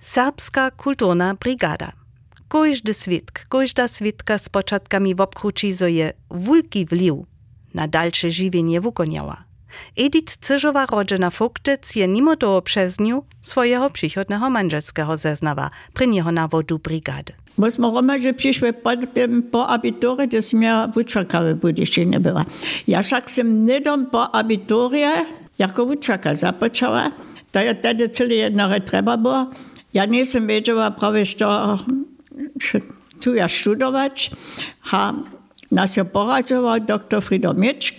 Serbska 0.00 0.70
kulturna 0.70 1.34
brigada. 1.40 1.92
Kojždy 2.48 2.92
svitk, 2.92 3.38
kojžda 3.48 3.88
svitka 3.88 4.38
s 4.38 4.48
počatkami 4.48 5.14
v 5.14 5.20
obkruči, 5.20 5.72
zo 5.72 5.86
je 5.86 6.10
vulki 6.28 6.84
vliv 6.90 7.22
na 7.72 7.86
daljše 7.86 8.30
življenje 8.30 8.80
vukonjava. 8.80 9.51
Edith 9.96 10.36
Cyżowa 10.36 10.86
rodzina 10.86 11.30
Fuktec 11.30 11.96
je 11.96 12.08
mimo 12.08 12.36
toho 12.36 12.62
przez 12.62 13.00
nią 13.00 13.22
swojego 13.42 13.90
przychodnego 13.90 14.50
manżelskiego 14.50 15.16
zeznawa, 15.16 15.70
prynieho 15.94 16.32
na 16.32 16.48
wodu 16.48 16.78
brigady. 16.78 17.32
Myśmy 17.58 17.90
romaže 17.90 18.32
přišli 18.32 18.72
po 18.72 18.90
tym 19.12 19.42
po 19.42 19.66
abiturie, 19.66 20.28
to 20.28 20.42
jsem 20.42 20.62
já 20.62 20.88
učaka 20.96 21.40
v 21.40 21.54
Budyšině 21.54 22.20
byla. 22.20 22.46
Já 22.86 23.02
však 23.02 23.30
jsem 23.30 23.66
nedom 23.66 24.06
po 24.06 24.36
abiturie 24.36 25.12
jako 25.58 25.84
učaka 25.84 26.34
započala, 26.34 27.12
to 27.50 27.58
je 27.58 27.74
tedy 27.74 28.08
celý 28.08 28.36
jedno 28.36 28.80
třeba 28.80 29.16
bylo. 29.16 29.46
Já 29.94 30.06
nejsem 30.06 30.46
věděla 30.46 30.90
právě, 30.90 31.24
že 31.24 31.44
tu 33.24 33.34
já 33.34 33.48
studovat. 33.48 34.12
A 34.92 35.14
nás 35.70 35.96
je 35.96 36.04
poradzoval 36.04 36.80
doktor 36.80 37.20
Frido 37.20 37.52
Mičk. 37.52 37.91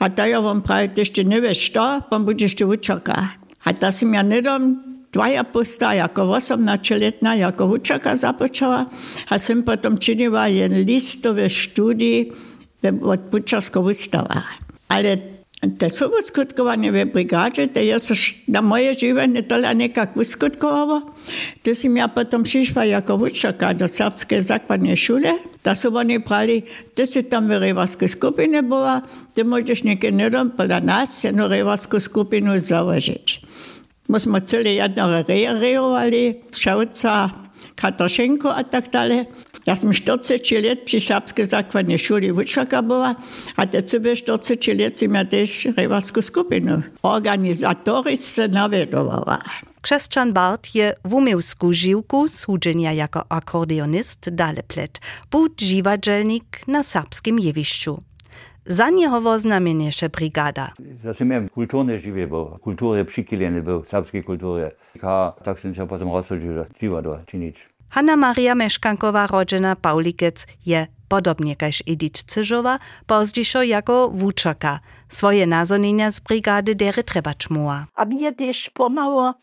A 0.00 0.08
to 0.08 0.22
je 0.22 0.38
on 0.38 0.60
právě, 0.60 0.88
když 0.88 1.10
ty 1.10 1.24
nevíš 1.24 1.70
to, 1.70 2.00
on 2.10 2.24
budeš 2.24 2.54
tu 2.54 2.72
učaka. 2.72 3.30
A 3.64 3.90
jsem 3.90 4.14
já 4.14 4.22
nedom 4.22 4.76
dvaja 5.12 5.44
pusta 5.44 5.92
jako 5.92 6.20
18-letná 6.20 7.34
jako 7.34 7.66
učaka 7.66 8.16
započala 8.16 8.86
a 9.28 9.38
jsem 9.38 9.62
potom 9.62 9.98
činila 9.98 10.46
jen 10.46 10.72
listové 10.72 11.50
studii 11.50 12.32
od 13.00 13.20
Bučarského 13.20 13.84
ústava. 13.84 14.42
Ale 14.88 15.18
te 15.78 15.90
su 15.90 16.10
uskutkovanje 16.18 17.04
brigađe, 17.04 17.66
te 17.66 17.86
ja 17.86 17.98
sam 17.98 18.16
na 18.46 18.60
moje 18.60 18.92
življenje 18.94 19.42
tola 19.48 19.72
nekako 19.74 20.20
uskutkovalo. 20.20 21.00
Te 21.62 21.74
sam 21.74 21.96
ja 21.96 22.06
potom 22.08 22.44
šišla 22.44 22.84
jako 22.84 23.14
učaka 23.14 23.72
do 23.72 23.88
Srpske 23.88 24.42
zakladne 24.42 24.96
šule, 24.96 25.32
da 25.64 25.74
su 25.74 25.90
oni 25.96 26.20
prali, 26.24 26.62
te 26.94 27.06
si 27.06 27.22
tam 27.22 27.48
v 27.50 27.58
revarske 27.58 28.08
skupine 28.08 28.62
bila, 28.62 29.00
te 29.34 29.44
možeš 29.44 29.82
nekaj 29.82 30.14
nedom 30.14 30.52
pola 30.56 30.80
nas 30.80 31.24
eno 31.24 31.48
revarsko 31.48 32.00
skupinu 32.00 32.58
založiti. 32.58 33.40
Mi 34.08 34.20
smo 34.20 34.40
cele 34.40 34.74
jedno 34.74 35.24
rejevali, 35.28 36.40
Šavca, 36.56 37.30
Katašenko 37.74 38.48
a 38.48 38.62
tak 38.62 38.92
dalje. 38.92 39.24
Ja 39.68 39.76
som 39.76 39.92
40 39.92 40.64
let 40.64 40.88
pri 40.88 40.96
Srbskej 40.96 41.44
základnej 41.44 42.00
šuli 42.00 42.32
učaka 42.32 42.80
bola 42.80 43.20
a 43.52 43.68
teď 43.68 43.84
sebe 43.84 44.16
40 44.16 44.56
let 44.72 44.96
som 44.96 45.12
ja 45.12 45.28
tiež 45.28 45.76
rejvarskú 45.76 46.24
skupinu 46.24 46.80
organizatorice 47.04 48.48
navedovala. 48.48 49.44
Krzeszczan 49.84 50.32
Bart 50.32 50.72
je 50.72 50.96
w 51.04 51.12
umiejsku 51.12 51.72
żyłku 51.72 52.28
słudzenia 52.28 52.96
jako 52.96 53.28
akordionist 53.28 54.32
dalej 54.32 54.64
plet, 54.64 55.00
był 55.30 55.48
dziwadzelnik 55.52 56.64
na 56.64 56.82
serbskim 56.82 57.38
jewiszczu. 57.38 58.00
Za 58.64 58.90
niego 58.90 59.20
woznamieniesze 59.20 60.08
brigada. 60.08 60.72
Zase 61.04 61.24
miałem 61.24 61.48
kulturne 61.48 61.98
żywie, 61.98 62.26
bo 62.26 62.58
kultury 62.60 63.04
przykileny 63.04 63.62
był, 63.62 63.84
serbskiej 63.84 64.24
kultury. 64.24 64.70
A 65.02 65.32
tak 65.44 65.60
jsem 65.60 65.74
się 65.74 65.88
potem 65.88 66.08
rozsądził, 66.08 66.52
dziwa 66.80 67.02
do 67.02 67.18
czynić. 67.26 67.77
Hanna 67.90 68.16
Maria 68.16 68.54
Meszkankowa 68.54 69.26
rodzina 69.26 69.76
Paulikec 69.76 70.46
je 70.66 70.86
podobnie 71.08 71.56
kaž 71.56 71.82
Edith 71.86 72.22
Cyżowa, 72.22 72.78
pozdzišo 73.06 73.62
jako 73.62 74.08
wuczaka. 74.08 74.80
Swoje 75.08 75.46
nazonienia 75.46 76.10
z 76.10 76.20
brigady 76.20 76.74
dere 76.74 77.02
treba 77.02 77.34
čmua. 77.34 77.86
A 77.94 78.04
mnie 78.04 78.32
też 78.32 78.70
pomogło 78.70 79.34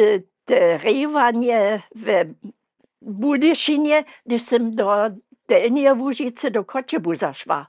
y, 0.00 0.22
te 0.44 0.78
rywanie 0.78 1.82
w 1.96 2.24
Budyszynie, 3.02 4.04
gdyż 4.26 4.42
do 4.60 5.10
Delnie 5.48 5.94
Łużycy 5.94 6.50
do 6.50 6.64
Kociebuza 6.64 7.34
szła. 7.34 7.66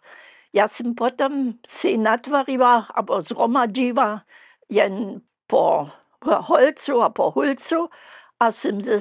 Ja 0.54 0.67
jsem 0.67 0.95
potom 0.95 1.54
si 1.67 1.99
natvariła, 1.99 2.88
albo 2.93 3.21
zromadziła 3.21 4.21
jen 4.69 5.19
po 5.47 5.89
holcu 6.21 7.02
a 7.02 7.10
po 7.10 7.32
hulcu, 7.32 7.89
a 8.39 8.52
jsem 8.52 8.82
ze 8.82 8.99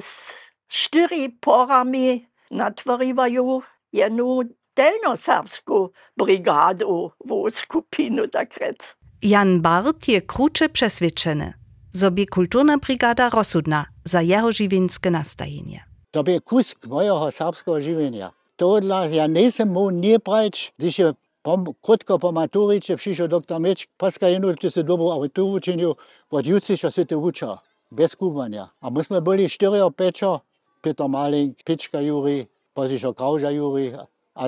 štiri 0.73 1.29
porami 1.41 2.25
natvorivajo 2.49 3.61
eno 3.93 4.43
delnosavsko 4.75 5.89
brigado 6.17 7.11
v 7.25 7.51
skupino 7.51 8.27
takrat. 8.27 8.95
Jan 9.21 9.61
Bart 9.61 10.07
je 10.07 10.21
kruče 10.21 10.67
przesvedčene, 10.69 11.53
zobi 11.93 12.25
kulturna 12.25 12.77
brigada 12.77 13.29
rozsudna 13.29 13.85
za 14.05 14.19
jeho 14.19 14.51
živinske 14.51 15.11
nastajenje. 15.11 15.83
To 16.11 16.23
je 16.27 16.39
kusk 16.39 16.87
mojega 16.87 17.31
srpskega 17.31 17.79
življenja. 17.79 18.31
To 18.57 18.79
dla, 18.79 19.05
ja 19.05 19.27
nisem 19.27 19.69
mu 19.69 19.89
ni 19.91 20.17
preč, 20.19 20.71
když 20.77 20.99
je 20.99 21.13
pom, 21.41 21.65
kratko 21.85 22.17
po 22.17 22.31
maturi, 22.31 22.81
če 22.81 22.97
prišel 22.97 23.29
doktor 23.29 23.61
Meč, 23.61 23.87
paska 23.97 24.29
eno, 24.29 24.53
če 24.53 24.69
se 24.69 24.83
dobro 24.83 25.13
avtor 25.13 25.57
učinil, 25.57 25.95
od 26.31 26.45
jutri, 26.45 26.77
če 26.77 26.91
se 26.91 27.05
te 27.05 27.15
uča, 27.15 27.57
brez 27.91 28.15
kubanja. 28.15 28.67
A 28.81 28.89
mi 28.89 29.03
smo 29.03 29.21
bili 29.21 29.49
4-5 29.49 30.39
Peter 30.83 31.07
Maling, 31.07 31.55
Pička 31.63 32.03
Juri, 32.03 32.47
později 32.73 33.13
Krauža 33.15 33.49
Juri 33.49 33.95
a 34.35 34.43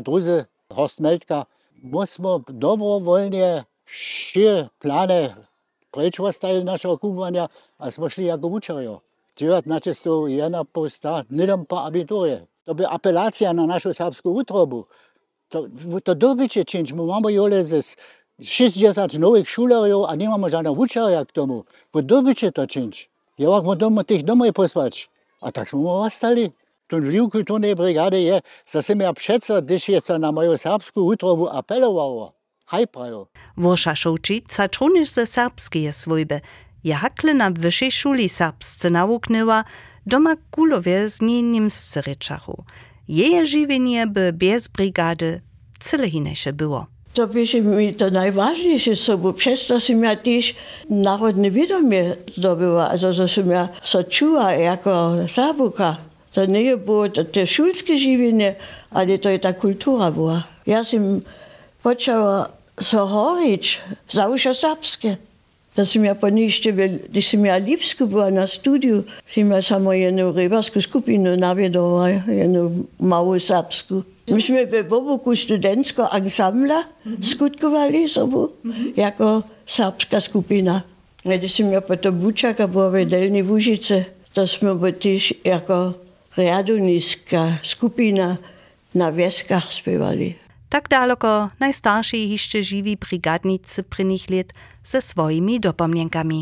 Horst 0.70 1.00
Meldka. 1.00 1.48
Musimy 1.84 2.44
dobrowolnie 2.50 3.64
šie 3.86 4.70
plany 4.82 5.36
preč 5.96 6.20
ostali 6.20 6.60
našeho 6.60 7.00
kupovania 7.00 7.48
a 7.80 7.88
sme 7.88 8.10
šli 8.12 8.28
jako 8.28 8.48
učerio. 8.48 9.00
19. 9.40 10.28
jedna 10.28 10.64
posta, 10.64 11.24
nedom 11.30 11.66
po 11.66 11.80
abiturie. 11.80 12.48
To 12.68 12.74
by 12.74 12.88
apelácia 12.88 13.52
na 13.54 13.68
našu 13.68 13.96
serbskú 13.96 14.32
útrobu. 14.32 14.88
To, 15.52 15.68
to 16.04 16.14
dobycie 16.16 16.64
činč, 16.66 16.92
my 16.92 17.04
máme 17.04 17.32
jole 17.32 17.64
ze 17.64 17.80
60 18.42 19.20
nových 19.20 19.48
šulerov 19.48 20.08
a 20.08 20.16
nemáme 20.16 20.52
žiadne 20.52 20.72
učeria 20.72 21.24
k 21.24 21.32
tomu. 21.32 21.64
V 21.96 22.04
dobycie 22.04 22.52
to 22.52 22.68
činč. 22.68 23.08
Ja 23.36 23.52
vám 23.52 23.76
doma 23.76 24.04
tých 24.08 24.24
domov 24.24 24.56
poslať. 24.56 25.12
A 25.40 25.52
tako 25.52 25.70
smo 25.70 25.92
ostali. 25.92 26.52
Ten 26.88 27.02
vliv, 27.02 27.30
ki 27.34 27.44
to 27.44 27.58
ne 27.58 27.76
brigade 27.76 28.22
je, 28.22 28.42
za 28.68 28.82
se 28.82 28.96
mi 28.96 29.08
obšeca, 29.08 29.60
když 29.62 29.90
je 29.90 30.02
se 30.02 30.20
na 30.20 30.32
mojo 30.32 30.58
srpsko 30.58 31.02
utrobu 31.02 31.48
apelovalo. 31.52 32.32
Haj 32.66 32.86
prajo. 32.86 33.26
Voša 33.56 33.96
Šovčica 33.96 34.68
čuniš 34.68 35.14
ze 35.14 35.26
srpskije 35.26 35.92
svojbe. 35.92 36.40
Je 36.84 36.96
hakle 36.96 37.34
na 37.34 37.50
vyššej 37.50 37.92
šuli 37.92 38.28
srpsce 38.30 38.90
nauknila, 38.90 39.64
doma 40.06 40.36
kulowie 40.52 41.10
z 41.10 41.22
nim 41.22 41.70
z 41.72 41.98
Ryczachu. 41.98 42.66
Jej 43.08 43.48
żywienie 43.48 44.08
by 44.08 44.34
bez 44.34 44.68
brigady 44.68 45.42
cyle 45.80 46.08
inaczej 46.08 46.54
było. 46.54 46.95
To 47.16 47.28
mi 47.62 47.96
to 47.96 48.10
najważniejsze 48.10 48.96
sobą, 48.96 49.34
przez 49.34 49.68
to 49.68 49.80
som 49.80 50.04
ja 50.04 50.16
też 50.16 50.56
narodne 50.90 51.52
wiadomie 51.52 52.16
zdobyła, 52.38 52.90
also 52.90 53.14
że 53.14 53.28
som 53.28 53.52
ja 53.52 53.70
so 53.84 54.04
czuła 54.04 54.52
jako 54.52 55.14
Serbuka. 55.28 55.98
To 56.34 56.46
nie 56.46 56.78
było 56.78 57.10
to 57.10 57.24
te 57.24 57.48
szulskie 57.48 57.98
żywienie, 57.98 58.56
ale 58.92 59.18
to 59.18 59.30
je 59.30 59.40
ta 59.40 59.54
kultura 59.54 60.12
była. 60.12 60.44
Ja 60.68 60.84
som 60.84 61.22
počala 61.84 62.50
so 62.82 63.08
horić, 63.08 63.82
zawsze 64.10 64.54
serbskie. 64.54 65.18
To 65.76 65.86
som 65.86 66.04
ja 66.04 66.16
po 66.16 66.30
nište, 66.30 66.72
gdy 66.72 67.22
som 67.22 67.46
ja 67.46 67.58
Lipsku 67.58 68.08
była 68.08 68.32
na 68.32 68.48
studiu, 68.48 69.04
som 69.28 69.52
ja 69.52 69.62
samo 69.62 69.94
jedną 69.94 70.32
rybarską 70.32 70.82
skupinu 70.82 71.36
nawiedowała, 71.36 72.10
jedną 72.28 72.84
małą 73.00 73.40
serbską. 73.40 74.15
My 74.34 74.42
jsme 74.42 74.66
ve 74.66 74.84
Bobuku 74.84 75.36
študentského 75.36 76.14
ansambla 76.14 76.86
skutkovali 77.22 78.08
z 78.10 78.18
jako 78.96 79.44
sábská 79.66 80.22
skupina. 80.22 80.86
Když 81.24 81.54
jsem 81.54 81.66
měl 81.66 81.82
potom 81.82 82.20
Bučaka, 82.20 82.68
byla 82.68 82.90
vedelní 82.90 83.42
v 83.42 83.52
Užice, 83.52 84.06
to 84.34 84.48
jsme 84.48 84.76
byli 84.76 85.20
jako 85.44 85.96
riadunická 86.38 87.60
skupina 87.64 88.38
na 88.96 89.10
věskách 89.10 89.74
zpívali. 89.74 90.36
Tak 90.70 90.84
daleko. 90.90 91.28
Najstarší 91.62 92.32
ještě 92.32 92.64
živí 92.64 92.98
brigádníci 93.10 93.84
prvních 93.84 94.30
let 94.30 94.54
se 94.84 95.02
svojimi 95.02 95.60
dopomněnkami. 95.60 96.42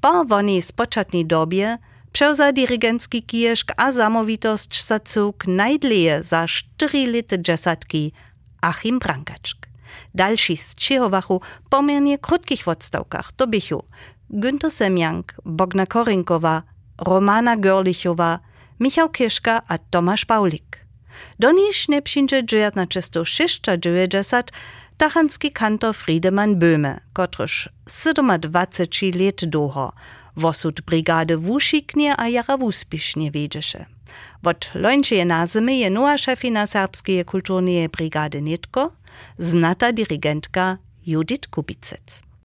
Po 0.00 0.34
oni 0.36 0.62
z 0.62 0.72
početní 0.72 1.24
době 1.24 1.78
przewza 2.14 2.52
dirigencki 2.52 3.22
kijeszk 3.22 3.72
a 3.76 3.92
zamowitość 3.92 4.82
sacuk 4.82 5.44
za 6.20 6.46
4 6.46 7.06
lety 7.06 7.38
Achim 8.60 8.98
Brankaczk. 8.98 9.66
Dalsi 10.14 10.56
z 10.56 10.74
Ciechowachu 10.74 11.40
pomiernie 11.70 12.18
krótkich 12.18 12.68
odstawkach 12.68 13.32
to 13.32 13.46
bychu 13.46 13.84
Günther 14.30 14.70
Semjank, 14.70 15.34
Bogna 15.44 15.86
Korinkowa, 15.86 16.62
Romana 16.98 17.56
Görlichowa, 17.56 18.38
Michał 18.80 19.08
Kieszka 19.10 19.62
a 19.68 19.78
Tomasz 19.78 20.24
Paulik. 20.24 20.86
Do 21.38 21.52
nich 21.52 21.88
nie 21.88 22.02
przyjdzie 22.02 22.42
1996 22.42 23.60
tachanski 24.96 25.52
kantor 25.52 25.94
Friedemann 25.94 26.58
Böhme, 26.58 27.00
kotryż 27.12 27.68
27 28.38 29.20
let 29.20 29.44
doho, 29.44 29.92
Wosud 30.36 30.84
brigade 30.86 31.36
wušiknie 31.36 32.14
a 32.18 32.26
jara 32.26 32.56
wuspišnie 32.56 33.30
vedžeše. 33.30 33.84
Vod 34.42 34.66
lojnčeje 34.74 35.24
nazime 35.24 35.78
je 35.78 35.90
noa 35.90 36.16
šefina 36.16 36.66
serbskeje 36.66 37.24
kulturnije 37.24 37.88
brigade 37.88 38.40
Netko, 38.40 38.90
znata 39.38 39.92
dirigentka 39.92 40.76
Judith 41.04 41.48
Kubicec. 41.50 42.22